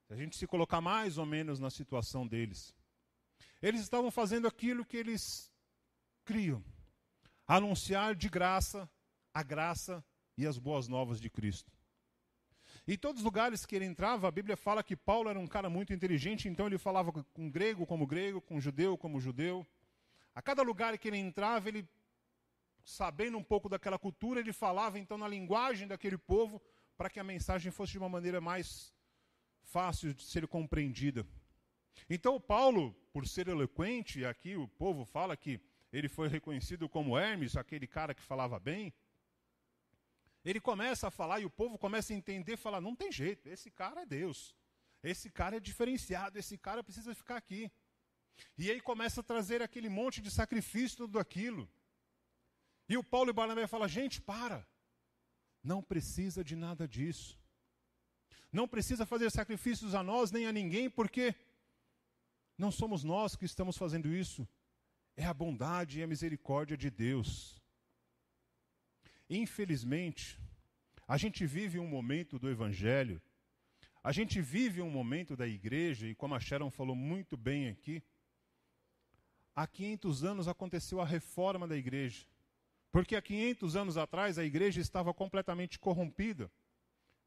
[0.07, 2.73] Se a gente se colocar mais ou menos na situação deles.
[3.63, 5.51] Eles estavam fazendo aquilo que eles
[6.23, 6.63] criam:
[7.47, 8.87] anunciar de graça
[9.33, 10.05] a graça
[10.37, 11.71] e as boas novas de Cristo.
[12.87, 15.69] Em todos os lugares que ele entrava, a Bíblia fala que Paulo era um cara
[15.69, 19.65] muito inteligente, então ele falava com grego como grego, com judeu como judeu.
[20.35, 21.87] A cada lugar que ele entrava, ele,
[22.83, 26.61] sabendo um pouco daquela cultura, ele falava então na linguagem daquele povo,
[26.97, 28.93] para que a mensagem fosse de uma maneira mais
[29.61, 31.25] fácil de ser compreendida.
[32.09, 35.59] Então, Paulo, por ser eloquente, aqui o povo fala que
[35.91, 38.93] ele foi reconhecido como Hermes, aquele cara que falava bem.
[40.43, 43.71] Ele começa a falar e o povo começa a entender, falar: não tem jeito, esse
[43.71, 44.55] cara é Deus,
[45.01, 47.71] esse cara é diferenciado, esse cara precisa ficar aqui.
[48.57, 51.69] E aí começa a trazer aquele monte de sacrifício, tudo aquilo.
[52.89, 54.67] E o Paulo e Barnabé falam: gente, para,
[55.63, 57.39] não precisa de nada disso.
[58.51, 61.35] Não precisa fazer sacrifícios a nós nem a ninguém, porque
[62.63, 64.47] não somos nós que estamos fazendo isso.
[65.17, 67.61] É a bondade e a misericórdia de Deus.
[69.29, 70.39] Infelizmente,
[71.05, 73.21] a gente vive um momento do Evangelho,
[74.01, 78.01] a gente vive um momento da igreja, e como a Sharon falou muito bem aqui,
[79.53, 82.25] há 500 anos aconteceu a reforma da igreja.
[82.93, 86.49] Porque há 500 anos atrás a igreja estava completamente corrompida.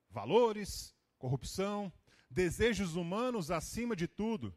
[0.08, 1.92] Valores, corrupção,
[2.30, 4.54] desejos humanos acima de tudo.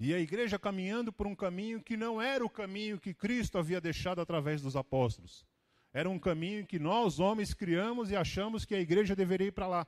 [0.00, 3.80] E a igreja caminhando por um caminho que não era o caminho que Cristo havia
[3.80, 5.44] deixado através dos apóstolos.
[5.92, 9.66] Era um caminho que nós, homens, criamos e achamos que a igreja deveria ir para
[9.66, 9.86] lá.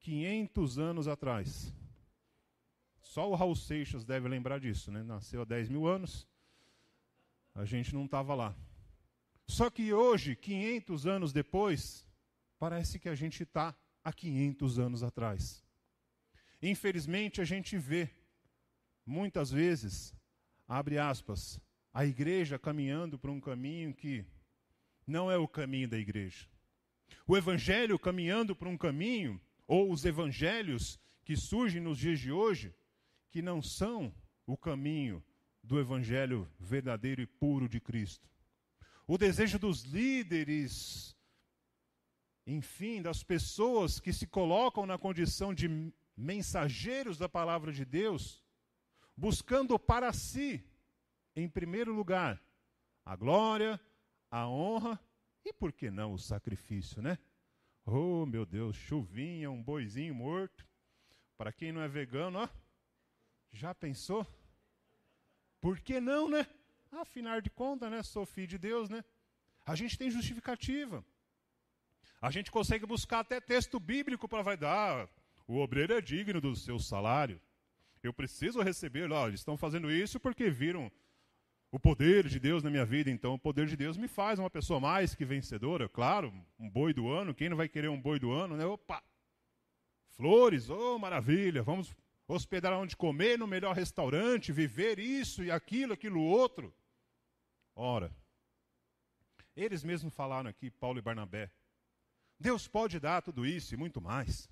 [0.00, 1.72] 500 anos atrás.
[3.00, 5.02] Só o Raul Seixas deve lembrar disso, né?
[5.02, 6.28] Nasceu há 10 mil anos,
[7.54, 8.54] a gente não estava lá.
[9.46, 12.06] Só que hoje, 500 anos depois,
[12.58, 13.74] parece que a gente está
[14.04, 15.64] há 500 anos atrás.
[16.60, 18.10] Infelizmente, a gente vê,
[19.06, 20.14] muitas vezes,
[20.66, 21.60] abre aspas,
[21.94, 24.26] a igreja caminhando por um caminho que
[25.06, 26.46] não é o caminho da igreja.
[27.26, 32.74] O evangelho caminhando por um caminho, ou os evangelhos que surgem nos dias de hoje,
[33.30, 34.12] que não são
[34.46, 35.22] o caminho
[35.62, 38.28] do evangelho verdadeiro e puro de Cristo.
[39.06, 41.16] O desejo dos líderes,
[42.46, 48.44] enfim, das pessoas que se colocam na condição de mensageiros da palavra de Deus,
[49.16, 50.62] buscando para si,
[51.34, 52.42] em primeiro lugar,
[53.04, 53.80] a glória,
[54.30, 55.00] a honra
[55.44, 57.18] e, por que não, o sacrifício, né?
[57.84, 60.66] Oh, meu Deus, chuvinha, um boizinho morto.
[61.38, 62.48] Para quem não é vegano, ó,
[63.52, 64.26] já pensou?
[65.60, 66.46] Por que não, né?
[66.90, 68.02] Afinal de contas, né?
[68.02, 69.04] Sou filho de Deus, né?
[69.64, 71.04] A gente tem justificativa.
[72.20, 75.08] A gente consegue buscar até texto bíblico para vai dar.
[75.46, 77.40] O obreiro é digno do seu salário.
[78.06, 80.90] Eu preciso receber, ó, eles estão fazendo isso porque viram
[81.70, 84.48] o poder de Deus na minha vida, então o poder de Deus me faz uma
[84.48, 88.18] pessoa mais que vencedora, claro, um boi do ano, quem não vai querer um boi
[88.18, 88.64] do ano, né?
[88.64, 89.02] Opa!
[90.10, 91.94] Flores, oh maravilha, vamos
[92.28, 96.72] hospedar onde comer, no melhor restaurante, viver isso e aquilo, aquilo outro.
[97.74, 98.10] Ora,
[99.54, 101.50] eles mesmos falaram aqui, Paulo e Barnabé,
[102.38, 104.48] Deus pode dar tudo isso e muito mais.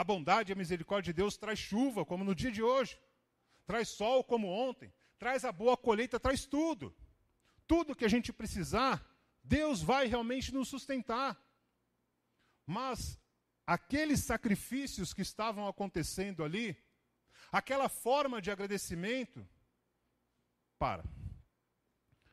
[0.00, 2.98] A bondade e a misericórdia de Deus traz chuva, como no dia de hoje,
[3.66, 6.96] traz sol, como ontem, traz a boa colheita, traz tudo.
[7.66, 9.06] Tudo que a gente precisar,
[9.44, 11.38] Deus vai realmente nos sustentar.
[12.64, 13.20] Mas
[13.66, 16.74] aqueles sacrifícios que estavam acontecendo ali,
[17.52, 19.46] aquela forma de agradecimento,
[20.78, 21.04] para.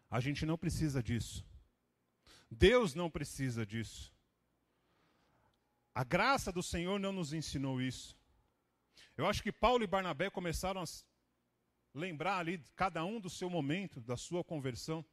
[0.09, 1.45] A gente não precisa disso.
[2.49, 4.16] Deus não precisa disso.
[5.98, 8.16] A graça do Senhor não nos ensinou isso.
[9.18, 10.86] Eu acho que Paulo e Barnabé começaram a
[11.91, 15.04] lembrar ali, cada um do seu momento, da sua conversão.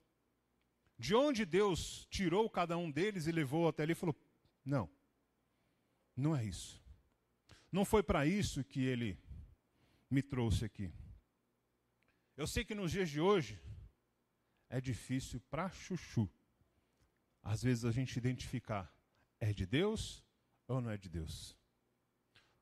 [0.99, 4.15] De onde Deus tirou cada um deles e levou até ali e falou:
[4.63, 4.91] Não,
[6.15, 6.85] não é isso.
[7.73, 9.19] Não foi para isso que ele
[10.11, 10.93] me trouxe aqui.
[12.37, 13.59] Eu sei que nos dias de hoje
[14.69, 16.29] é difícil para chuchu.
[17.43, 18.95] Às vezes a gente identificar
[19.41, 20.24] é de Deus
[20.69, 21.57] ou não é de Deus.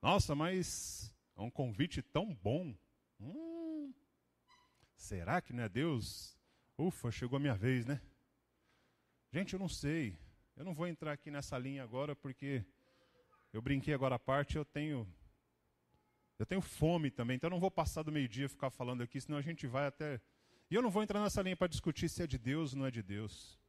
[0.01, 2.75] Nossa, mas é um convite tão bom.
[3.21, 3.93] Hum,
[4.97, 6.37] será que não é Deus?
[6.77, 8.01] Ufa, chegou a minha vez, né?
[9.33, 10.19] Gente, eu não sei.
[10.57, 12.65] Eu não vou entrar aqui nessa linha agora porque
[13.53, 15.07] eu brinquei agora à parte, eu tenho
[16.39, 19.39] eu tenho fome também, então eu não vou passar do meio-dia ficar falando aqui, senão
[19.39, 20.21] a gente vai até.
[20.69, 22.87] E eu não vou entrar nessa linha para discutir se é de Deus ou não
[22.87, 23.62] é de Deus.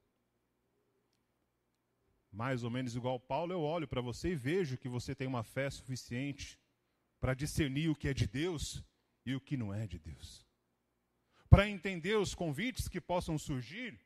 [2.33, 5.43] Mais ou menos igual Paulo, eu olho para você e vejo que você tem uma
[5.43, 6.59] fé suficiente
[7.19, 8.83] para discernir o que é de Deus
[9.23, 10.43] e o que não é de Deus.
[11.47, 13.99] Para entender os convites que possam surgir,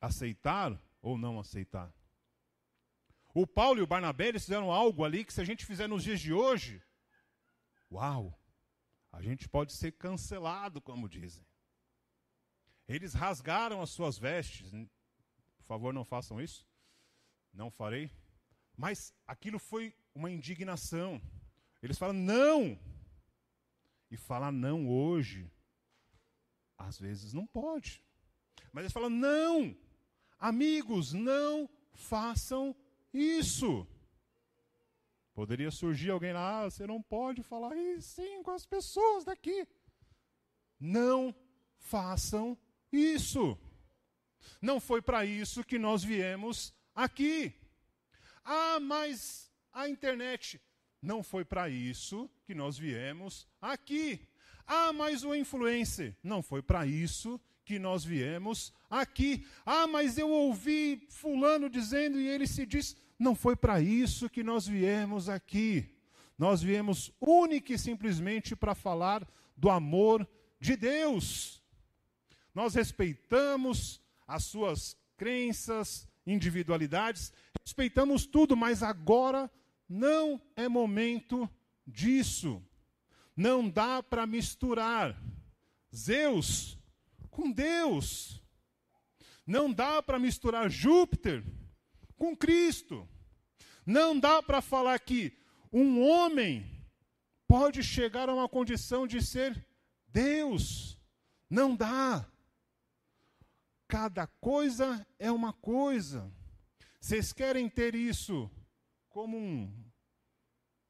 [0.00, 1.92] aceitar ou não aceitar.
[3.34, 6.04] O Paulo e o Barnabé eles fizeram algo ali que, se a gente fizer nos
[6.04, 6.80] dias de hoje,
[7.90, 8.38] uau,
[9.10, 11.44] a gente pode ser cancelado, como dizem.
[12.86, 14.70] Eles rasgaram as suas vestes.
[15.64, 16.66] Por favor, não façam isso.
[17.52, 18.10] Não farei.
[18.76, 21.20] Mas aquilo foi uma indignação.
[21.82, 22.78] Eles falam não.
[24.10, 25.50] E falar não hoje,
[26.76, 28.04] às vezes não pode.
[28.72, 29.74] Mas eles falam não.
[30.38, 32.76] Amigos, não façam
[33.12, 33.86] isso.
[35.32, 39.66] Poderia surgir alguém lá, ah, você não pode falar isso sim com as pessoas daqui.
[40.78, 41.34] Não
[41.78, 42.56] façam
[42.92, 43.58] isso.
[44.60, 47.52] Não foi para isso que nós viemos aqui.
[48.44, 50.60] Ah, mas a internet.
[51.00, 54.20] Não foi para isso que nós viemos aqui.
[54.66, 56.16] Ah, mas o influencer.
[56.22, 59.46] Não foi para isso que nós viemos aqui.
[59.64, 62.96] Ah, mas eu ouvi Fulano dizendo e ele se diz.
[63.18, 65.94] Não foi para isso que nós viemos aqui.
[66.38, 69.26] Nós viemos única e simplesmente para falar
[69.56, 70.28] do amor
[70.60, 71.62] de Deus.
[72.54, 77.32] Nós respeitamos as suas crenças, individualidades,
[77.64, 79.50] respeitamos tudo, mas agora
[79.88, 81.48] não é momento
[81.86, 82.62] disso.
[83.36, 85.20] Não dá para misturar
[85.94, 86.78] Zeus
[87.30, 88.42] com Deus.
[89.46, 91.44] Não dá para misturar Júpiter
[92.16, 93.08] com Cristo.
[93.84, 95.36] Não dá para falar que
[95.72, 96.74] um homem
[97.46, 99.66] pode chegar a uma condição de ser
[100.08, 100.98] Deus.
[101.50, 102.26] Não dá.
[103.86, 106.32] Cada coisa é uma coisa.
[107.00, 108.50] Vocês querem ter isso
[109.08, 109.72] como um,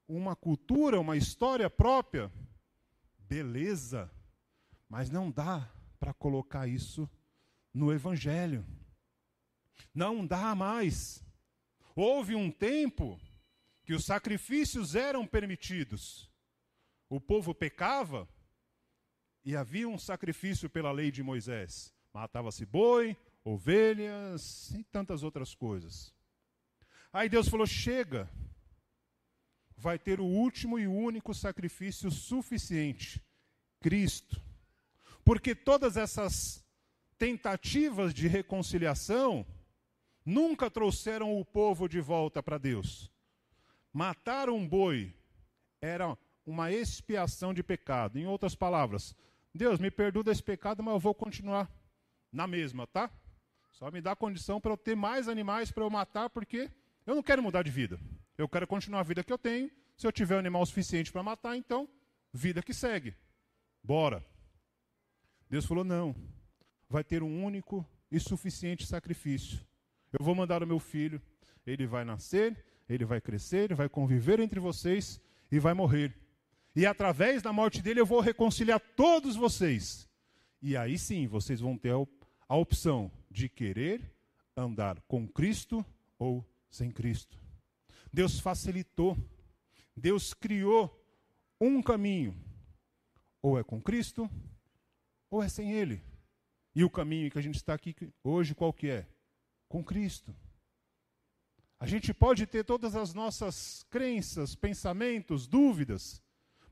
[0.07, 2.31] uma cultura, uma história própria?
[3.19, 4.11] Beleza.
[4.87, 5.69] Mas não dá
[5.99, 7.09] para colocar isso
[7.73, 8.65] no Evangelho.
[9.93, 11.23] Não dá mais.
[11.95, 13.19] Houve um tempo
[13.85, 16.29] que os sacrifícios eram permitidos.
[17.07, 18.27] O povo pecava
[19.43, 21.94] e havia um sacrifício pela lei de Moisés.
[22.15, 26.13] Matava-se boi, ovelhas e tantas outras coisas.
[27.11, 28.31] Aí Deus falou: chega,
[29.75, 33.21] vai ter o último e único sacrifício suficiente:
[33.81, 34.41] Cristo.
[35.25, 36.65] Porque todas essas
[37.17, 39.45] tentativas de reconciliação
[40.25, 43.11] nunca trouxeram o povo de volta para Deus.
[43.91, 45.13] Matar um boi
[45.81, 48.17] era uma expiação de pecado.
[48.17, 49.13] Em outras palavras,
[49.53, 51.69] Deus me perdoa desse pecado, mas eu vou continuar
[52.35, 53.09] na mesma, tá?
[53.71, 56.69] Só me dá condição para eu ter mais animais para eu matar, porque
[57.05, 57.99] eu não quero mudar de vida.
[58.37, 59.71] Eu quero continuar a vida que eu tenho.
[59.95, 61.87] Se eu tiver animal suficiente para matar, então,
[62.33, 63.15] vida que segue.
[63.81, 64.25] Bora.
[65.49, 66.13] Deus falou: não,
[66.89, 69.59] vai ter um único e suficiente sacrifício.
[70.11, 71.21] Eu vou mandar o meu filho,
[71.65, 75.21] ele vai nascer, ele vai crescer, ele vai conviver entre vocês
[75.51, 76.13] e vai morrer.
[76.75, 80.09] E através da morte dele eu vou reconciliar todos vocês.
[80.61, 81.97] E aí sim vocês vão ter a
[82.53, 84.13] opção de querer
[84.55, 85.83] andar com Cristo
[86.19, 87.37] ou sem Cristo.
[88.13, 89.17] Deus facilitou,
[89.95, 91.03] Deus criou
[91.59, 92.35] um caminho.
[93.41, 94.29] Ou é com Cristo,
[95.29, 96.01] ou é sem Ele.
[96.75, 99.07] E o caminho que a gente está aqui hoje, qual que é?
[99.67, 100.35] Com Cristo.
[101.79, 106.21] A gente pode ter todas as nossas crenças, pensamentos, dúvidas,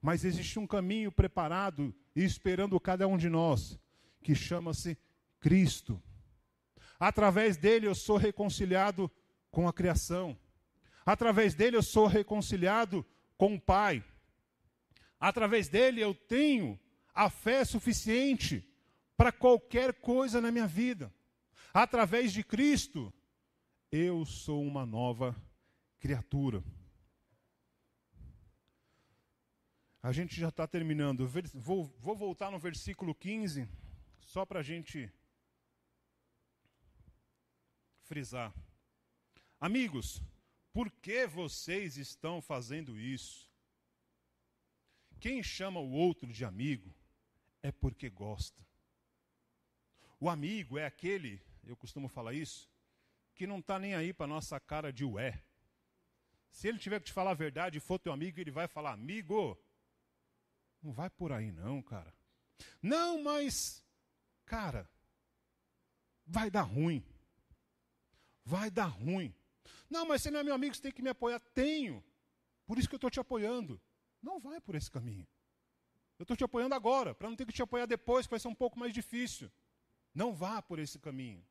[0.02, 3.80] mas existe um caminho preparado e esperando cada um de nós,
[4.22, 4.98] que chama-se
[5.44, 6.02] Cristo.
[6.98, 9.12] Através dele eu sou reconciliado
[9.52, 10.40] com a criação.
[11.06, 13.06] Através dele eu sou reconciliado
[13.38, 14.02] com o Pai.
[15.20, 16.80] Através dele eu tenho
[17.14, 18.66] a fé suficiente
[19.18, 21.14] para qualquer coisa na minha vida.
[21.74, 23.14] Através de Cristo,
[23.92, 25.36] eu sou uma nova
[26.00, 26.64] criatura.
[30.02, 31.28] A gente já está terminando.
[31.54, 33.68] Vou, vou, voltar no versículo 15,
[34.22, 35.12] só para a gente
[38.04, 38.54] frisar.
[39.60, 40.22] Amigos,
[40.72, 43.50] por que vocês estão fazendo isso?
[45.20, 46.94] Quem chama o outro de amigo
[47.62, 48.62] é porque gosta.
[50.20, 52.70] O amigo é aquele, eu costumo falar isso,
[53.34, 55.44] que não está nem aí para nossa cara de ué.
[56.52, 58.92] Se ele tiver que te falar a verdade e for teu amigo, ele vai falar,
[58.92, 59.58] amigo,
[60.82, 62.14] não vai por aí não, cara.
[62.82, 63.84] Não, mas,
[64.46, 64.90] cara,
[66.26, 67.04] vai dar ruim.
[68.46, 69.34] Vai dar ruim.
[69.90, 71.40] Não, mas você não é meu amigo, você tem que me apoiar.
[71.40, 72.04] Tenho.
[72.66, 73.80] Por isso que eu estou te apoiando.
[74.22, 75.28] Não vai por esse caminho.
[76.18, 78.48] Eu estou te apoiando agora, para não ter que te apoiar depois, que vai ser
[78.48, 79.52] um pouco mais difícil.
[80.14, 81.46] Não vá por esse caminho.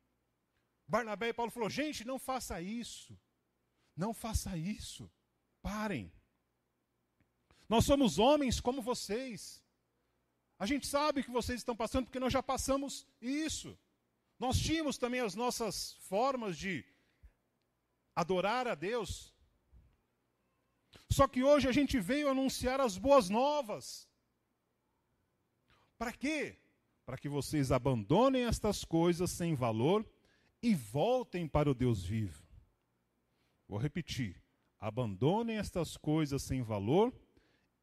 [0.87, 3.17] Barnabé e Paulo falou: gente, não faça isso.
[3.95, 5.09] Não faça isso.
[5.61, 6.11] Parem.
[7.69, 9.63] Nós somos homens como vocês.
[10.57, 13.77] A gente sabe que vocês estão passando porque nós já passamos isso.
[14.39, 16.85] Nós tínhamos também as nossas formas de
[18.15, 19.33] adorar a Deus.
[21.09, 24.09] Só que hoje a gente veio anunciar as boas novas.
[25.97, 26.57] Para quê?
[27.05, 30.05] Para que vocês abandonem estas coisas sem valor
[30.61, 32.43] e voltem para o Deus vivo.
[33.67, 34.41] Vou repetir:
[34.79, 37.13] abandonem estas coisas sem valor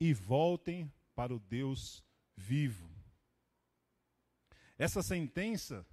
[0.01, 2.03] e voltem para o Deus
[2.37, 2.91] vivo.
[4.79, 5.87] Essa sentença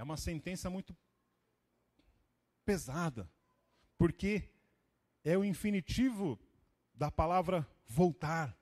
[0.00, 0.96] é uma sentença muito
[2.64, 3.30] pesada,
[3.98, 4.48] porque
[5.22, 6.40] é o infinitivo
[6.94, 8.58] da palavra voltar.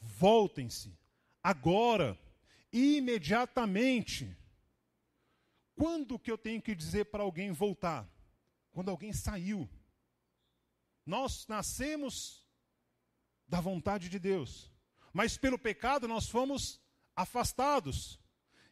[0.00, 0.98] Voltem-se,
[1.42, 2.18] agora,
[2.72, 4.34] imediatamente.
[5.74, 8.08] Quando que eu tenho que dizer para alguém voltar?
[8.72, 9.68] Quando alguém saiu.
[11.04, 12.42] Nós nascemos
[13.46, 14.72] da vontade de Deus.
[15.12, 16.80] Mas pelo pecado nós fomos
[17.14, 18.18] afastados.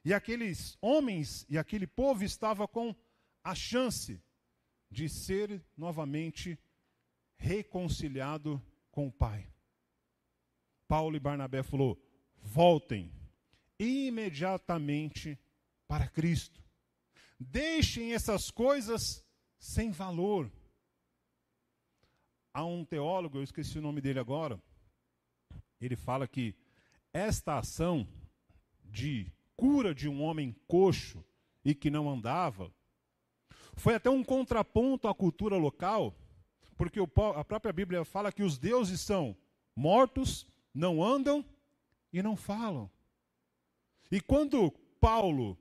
[0.05, 2.95] E aqueles homens e aquele povo estava com
[3.45, 4.23] a chance
[4.91, 6.59] de ser novamente
[7.37, 9.49] reconciliado com o Pai.
[10.89, 12.01] Paulo e Barnabé falou:
[12.37, 13.13] "Voltem
[13.79, 15.39] imediatamente
[15.87, 16.63] para Cristo.
[17.39, 19.25] Deixem essas coisas
[19.59, 20.51] sem valor
[22.53, 24.61] há um teólogo, eu esqueci o nome dele agora,
[25.81, 26.55] ele fala que
[27.13, 28.07] esta ação
[28.85, 31.25] de cura de um homem coxo
[31.65, 32.73] e que não andava
[33.75, 36.15] foi até um contraponto à cultura local,
[36.77, 39.37] porque a própria Bíblia fala que os deuses são
[39.75, 41.45] mortos, não andam
[42.13, 42.91] e não falam.
[44.11, 45.59] E quando Paulo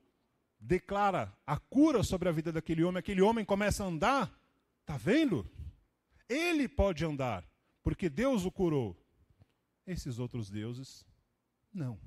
[0.59, 4.31] declara a cura sobre a vida daquele homem, aquele homem começa a andar,
[4.85, 5.49] tá vendo?
[6.27, 7.47] Ele pode andar,
[7.81, 8.97] porque Deus o curou.
[9.87, 11.05] Esses outros deuses,
[11.73, 11.97] não.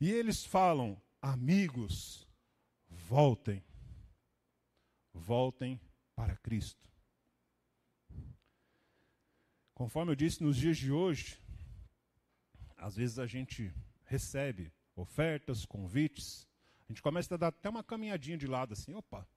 [0.00, 2.26] E eles falam: amigos,
[2.88, 3.64] voltem.
[5.12, 5.80] Voltem
[6.14, 6.88] para Cristo.
[9.74, 11.40] Conforme eu disse, nos dias de hoje,
[12.76, 13.72] às vezes a gente
[14.04, 16.48] recebe ofertas, convites,
[16.88, 19.28] a gente começa a dar até uma caminhadinha de lado assim, opa,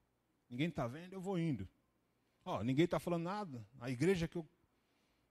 [0.48, 1.68] ninguém está vendo, eu vou indo.
[2.44, 3.64] Ó, ninguém está falando nada.
[3.78, 4.48] A igreja que eu,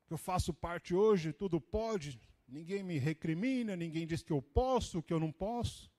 [0.08, 2.20] que eu faço parte hoje, tudo pode.
[2.52, 5.90] Ninguém me recrimina, ninguém diz que eu posso, que eu não posso.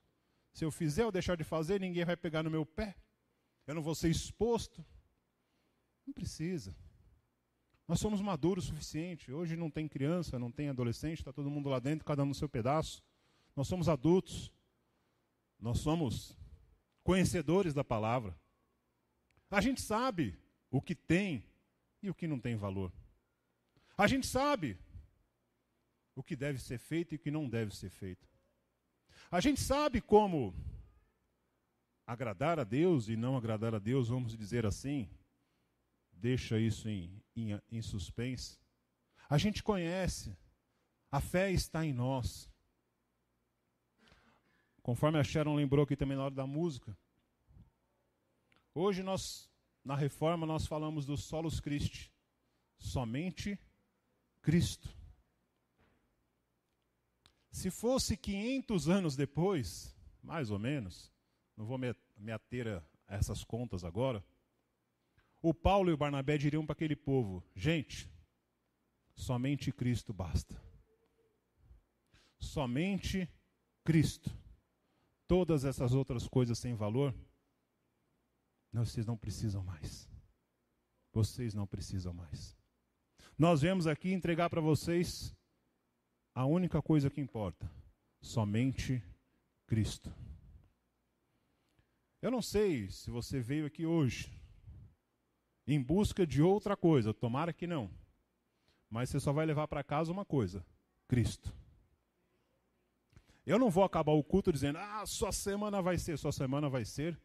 [0.52, 2.94] Se eu fizer ou deixar de fazer, ninguém vai pegar no meu pé.
[3.66, 4.84] Eu não vou ser exposto.
[6.06, 6.76] Não precisa.
[7.88, 9.32] Nós somos maduros o suficiente.
[9.32, 12.34] Hoje não tem criança, não tem adolescente, está todo mundo lá dentro, cada um no
[12.34, 13.02] seu pedaço.
[13.56, 14.52] nós somos adultos,
[15.58, 16.36] nós somos
[17.02, 18.38] conhecedores da palavra.
[19.50, 20.38] A gente sabe
[20.70, 21.44] o que tem
[22.02, 22.92] e o que não tem valor.
[23.96, 24.78] A gente sabe
[26.14, 28.28] o que deve ser feito e o que não deve ser feito.
[29.30, 30.54] A gente sabe como
[32.06, 35.08] agradar a Deus e não agradar a Deus, vamos dizer assim,
[36.12, 38.58] deixa isso em, em, em suspense.
[39.28, 40.36] A gente conhece,
[41.10, 42.50] a fé está em nós.
[44.82, 46.96] Conforme a Sharon lembrou aqui também na hora da música.
[48.74, 49.48] Hoje nós,
[49.84, 52.12] na reforma, nós falamos do solos Christi.
[52.78, 53.58] Somente
[54.40, 54.94] Cristo.
[57.52, 61.12] Se fosse 500 anos depois, mais ou menos,
[61.54, 64.24] não vou me, ater a essas contas agora,
[65.42, 68.10] o Paulo e o Barnabé diriam para aquele povo: gente,
[69.14, 70.60] somente Cristo basta.
[72.40, 73.28] Somente
[73.84, 74.34] Cristo.
[75.28, 77.14] Todas essas outras coisas sem valor,
[78.72, 80.08] não, vocês não precisam mais.
[81.12, 82.56] Vocês não precisam mais.
[83.38, 85.34] Nós viemos aqui entregar para vocês
[86.34, 87.70] a única coisa que importa:
[88.20, 89.02] somente
[89.66, 90.12] Cristo.
[92.20, 94.32] Eu não sei se você veio aqui hoje
[95.66, 97.90] em busca de outra coisa, tomara que não.
[98.88, 100.64] Mas você só vai levar para casa uma coisa:
[101.08, 101.52] Cristo.
[103.44, 106.84] Eu não vou acabar o culto dizendo, ah, sua semana vai ser, sua semana vai
[106.84, 107.20] ser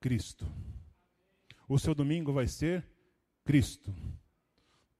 [0.00, 0.50] Cristo.
[1.68, 2.86] O seu domingo vai ser
[3.44, 3.94] Cristo.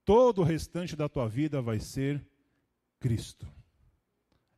[0.05, 2.23] Todo o restante da tua vida vai ser
[3.01, 3.51] Cristo.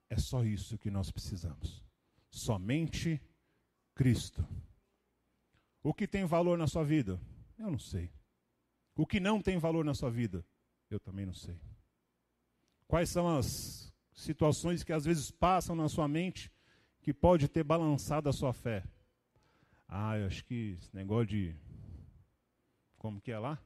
[0.09, 1.81] É só isso que nós precisamos.
[2.29, 3.19] Somente
[3.95, 4.45] Cristo.
[5.81, 7.19] O que tem valor na sua vida?
[7.57, 8.11] Eu não sei.
[8.95, 10.45] O que não tem valor na sua vida?
[10.89, 11.57] Eu também não sei.
[12.85, 16.51] Quais são as situações que às vezes passam na sua mente
[17.01, 18.83] que pode ter balançado a sua fé?
[19.87, 21.55] Ah, eu acho que esse negócio de.
[22.97, 23.57] Como que é lá?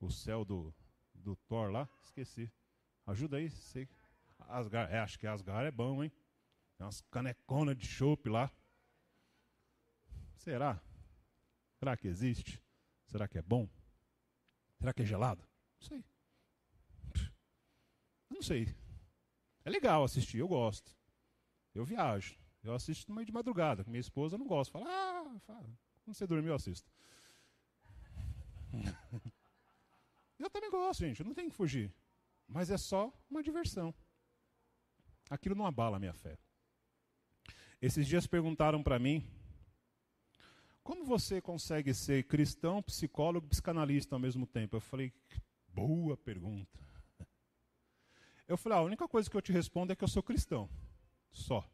[0.00, 0.72] O céu do,
[1.14, 1.88] do Thor lá?
[2.00, 2.50] Esqueci.
[3.06, 3.88] Ajuda aí, sei.
[4.48, 6.12] Asgar, é, acho que Asgar é bom, hein?
[6.76, 8.50] Tem umas caneconas de chopp lá.
[10.36, 10.80] Será?
[11.78, 12.62] Será que existe?
[13.06, 13.68] Será que é bom?
[14.78, 15.42] Será que é gelado?
[15.80, 16.04] Não sei.
[18.30, 18.74] Eu não sei.
[19.64, 20.94] É legal assistir, eu gosto.
[21.74, 22.36] Eu viajo.
[22.62, 23.84] Eu assisto no meio de madrugada.
[23.84, 24.72] Com minha esposa eu não gosto.
[24.72, 25.68] Fala, ah, fala.
[26.04, 26.90] quando você dormiu, eu assisto.
[30.38, 31.20] eu também gosto, gente.
[31.20, 31.94] Eu não tenho que fugir.
[32.46, 33.94] Mas é só uma diversão
[35.30, 36.38] aquilo não abala a minha fé.
[37.80, 39.26] Esses dias perguntaram para mim:
[40.82, 44.76] como você consegue ser cristão, psicólogo, psicanalista ao mesmo tempo?
[44.76, 45.12] Eu falei:
[45.68, 46.78] boa pergunta.
[48.46, 50.68] Eu falei: ah, a única coisa que eu te respondo é que eu sou cristão.
[51.32, 51.66] Só.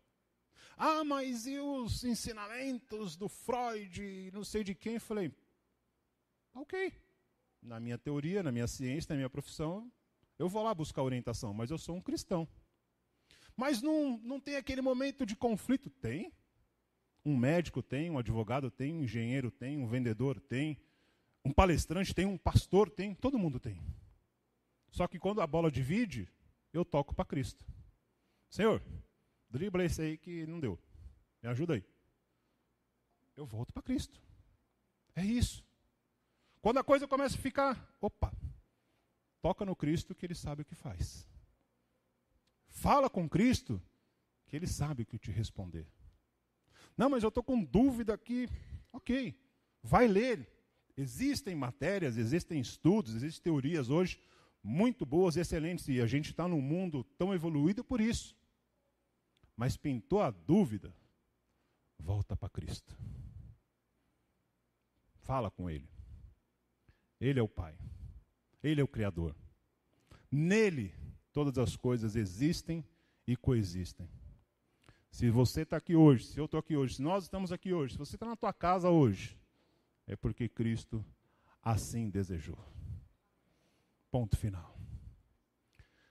[0.77, 4.95] Ah, mas e os ensinamentos do Freud, não sei de quem?
[4.95, 5.35] Eu falei:
[6.55, 6.93] ok.
[7.61, 9.93] Na minha teoria, na minha ciência, na minha profissão,
[10.39, 12.49] eu vou lá buscar orientação, mas eu sou um cristão.
[13.61, 15.91] Mas não, não tem aquele momento de conflito?
[15.91, 16.33] Tem.
[17.23, 20.79] Um médico tem, um advogado tem, um engenheiro tem, um vendedor tem,
[21.45, 23.79] um palestrante tem, um pastor tem, todo mundo tem.
[24.89, 26.27] Só que quando a bola divide,
[26.73, 27.67] eu toco para Cristo.
[28.49, 28.83] Senhor,
[29.51, 30.79] dribla esse aí que não deu.
[31.43, 31.85] Me ajuda aí.
[33.37, 34.19] Eu volto para Cristo.
[35.15, 35.63] É isso.
[36.63, 38.33] Quando a coisa começa a ficar, opa,
[39.43, 41.29] toca no Cristo que ele sabe o que faz.
[42.81, 43.79] Fala com Cristo,
[44.47, 45.87] que Ele sabe o que te responder.
[46.97, 48.49] Não, mas eu estou com dúvida aqui.
[48.91, 49.39] Ok,
[49.83, 50.51] vai ler.
[50.97, 54.19] Existem matérias, existem estudos, existem teorias hoje
[54.63, 58.35] muito boas excelentes, e a gente está num mundo tão evoluído por isso.
[59.55, 60.95] Mas pintou a dúvida,
[61.99, 62.97] volta para Cristo.
[65.19, 65.89] Fala com Ele.
[67.21, 67.77] Ele é o Pai.
[68.63, 69.37] Ele é o Criador.
[70.31, 70.95] Nele
[71.33, 72.85] todas as coisas existem
[73.27, 74.09] e coexistem.
[75.11, 77.95] Se você está aqui hoje, se eu estou aqui hoje, se nós estamos aqui hoje,
[77.95, 79.37] se você está na tua casa hoje,
[80.07, 81.05] é porque Cristo
[81.63, 82.59] assim desejou.
[84.11, 84.79] Ponto final.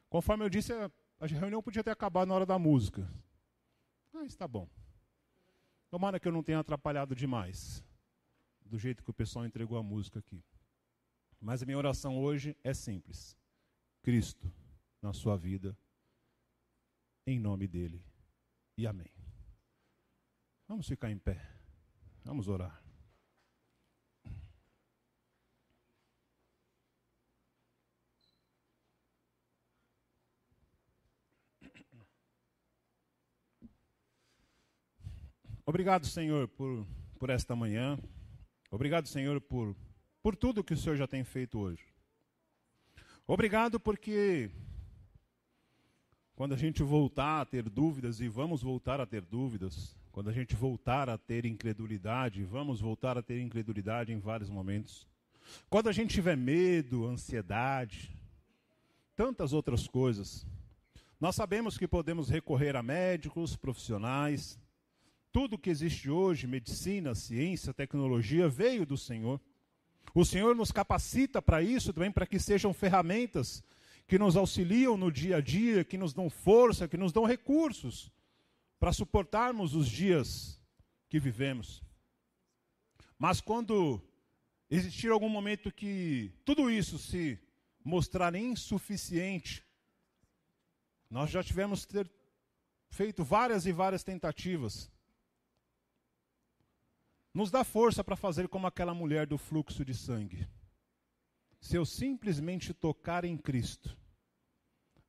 [0.09, 3.09] Conforme eu disse, a reunião podia ter acabado na hora da música.
[4.13, 4.67] Ah, está bom.
[5.89, 7.83] Tomara que eu não tenha atrapalhado demais,
[8.65, 10.43] do jeito que o pessoal entregou a música aqui.
[11.39, 13.35] Mas a minha oração hoje é simples:
[14.01, 14.51] Cristo
[15.01, 15.77] na sua vida,
[17.25, 18.03] em nome dele.
[18.77, 19.11] E amém.
[20.67, 21.39] Vamos ficar em pé.
[22.23, 22.83] Vamos orar.
[35.65, 36.87] Obrigado, Senhor, por,
[37.19, 37.95] por esta manhã.
[38.71, 39.75] Obrigado, Senhor, por,
[40.19, 41.83] por tudo que o Senhor já tem feito hoje.
[43.27, 44.49] Obrigado porque
[46.39, 50.31] quando a gente voltar a ter dúvidas, e vamos voltar a ter dúvidas, quando a
[50.31, 55.05] gente voltar a ter incredulidade, vamos voltar a ter incredulidade em vários momentos.
[55.69, 58.17] Quando a gente tiver medo, ansiedade,
[59.17, 60.47] tantas outras coisas,
[61.19, 64.57] nós sabemos que podemos recorrer a médicos, profissionais,
[65.33, 69.41] tudo que existe hoje, medicina, ciência, tecnologia, veio do Senhor.
[70.15, 73.61] O Senhor nos capacita para isso também, para que sejam ferramentas
[74.09, 78.11] que nos auxiliam no dia a dia, que nos dão força, que nos dão recursos
[78.79, 80.59] para suportarmos os dias
[81.07, 81.83] que vivemos.
[83.19, 84.01] Mas quando
[84.67, 87.39] existir algum momento que tudo isso se
[87.83, 89.63] mostrar insuficiente,
[91.07, 92.09] nós já tivemos ter
[92.89, 94.91] feito várias e várias tentativas
[97.31, 100.47] nos dá força para fazer como aquela mulher do fluxo de sangue.
[101.59, 103.97] Se eu simplesmente tocar em Cristo,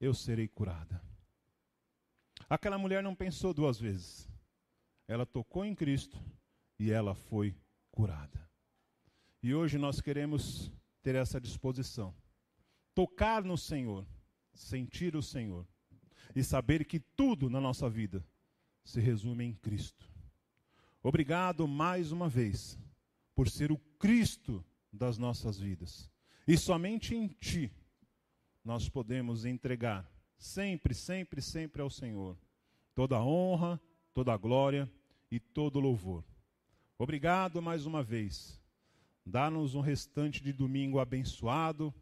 [0.00, 1.02] eu serei curada.
[2.48, 4.28] Aquela mulher não pensou duas vezes.
[5.06, 6.20] Ela tocou em Cristo
[6.78, 7.56] e ela foi
[7.90, 8.48] curada.
[9.42, 10.72] E hoje nós queremos
[11.02, 12.14] ter essa disposição.
[12.94, 14.06] Tocar no Senhor,
[14.52, 15.66] sentir o Senhor
[16.34, 18.24] e saber que tudo na nossa vida
[18.84, 20.10] se resume em Cristo.
[21.02, 22.78] Obrigado mais uma vez
[23.34, 26.10] por ser o Cristo das nossas vidas.
[26.46, 27.72] E somente em Ti
[28.64, 32.36] nós podemos entregar sempre, sempre, sempre ao Senhor
[32.94, 33.80] toda a honra,
[34.12, 34.90] toda a glória
[35.30, 36.24] e todo o louvor.
[36.98, 38.60] Obrigado mais uma vez.
[39.24, 41.94] Dá-nos um restante de domingo abençoado,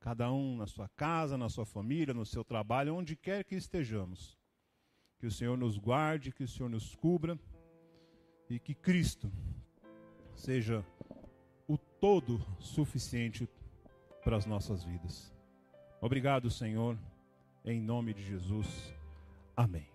[0.00, 4.36] cada um na sua casa, na sua família, no seu trabalho, onde quer que estejamos.
[5.18, 7.38] Que o Senhor nos guarde, que o Senhor nos cubra
[8.50, 9.30] e que Cristo
[10.34, 10.84] seja
[11.68, 13.48] o todo suficiente
[14.22, 15.32] para as nossas vidas.
[16.00, 16.96] Obrigado, Senhor,
[17.64, 18.94] em nome de Jesus.
[19.56, 19.91] Amém.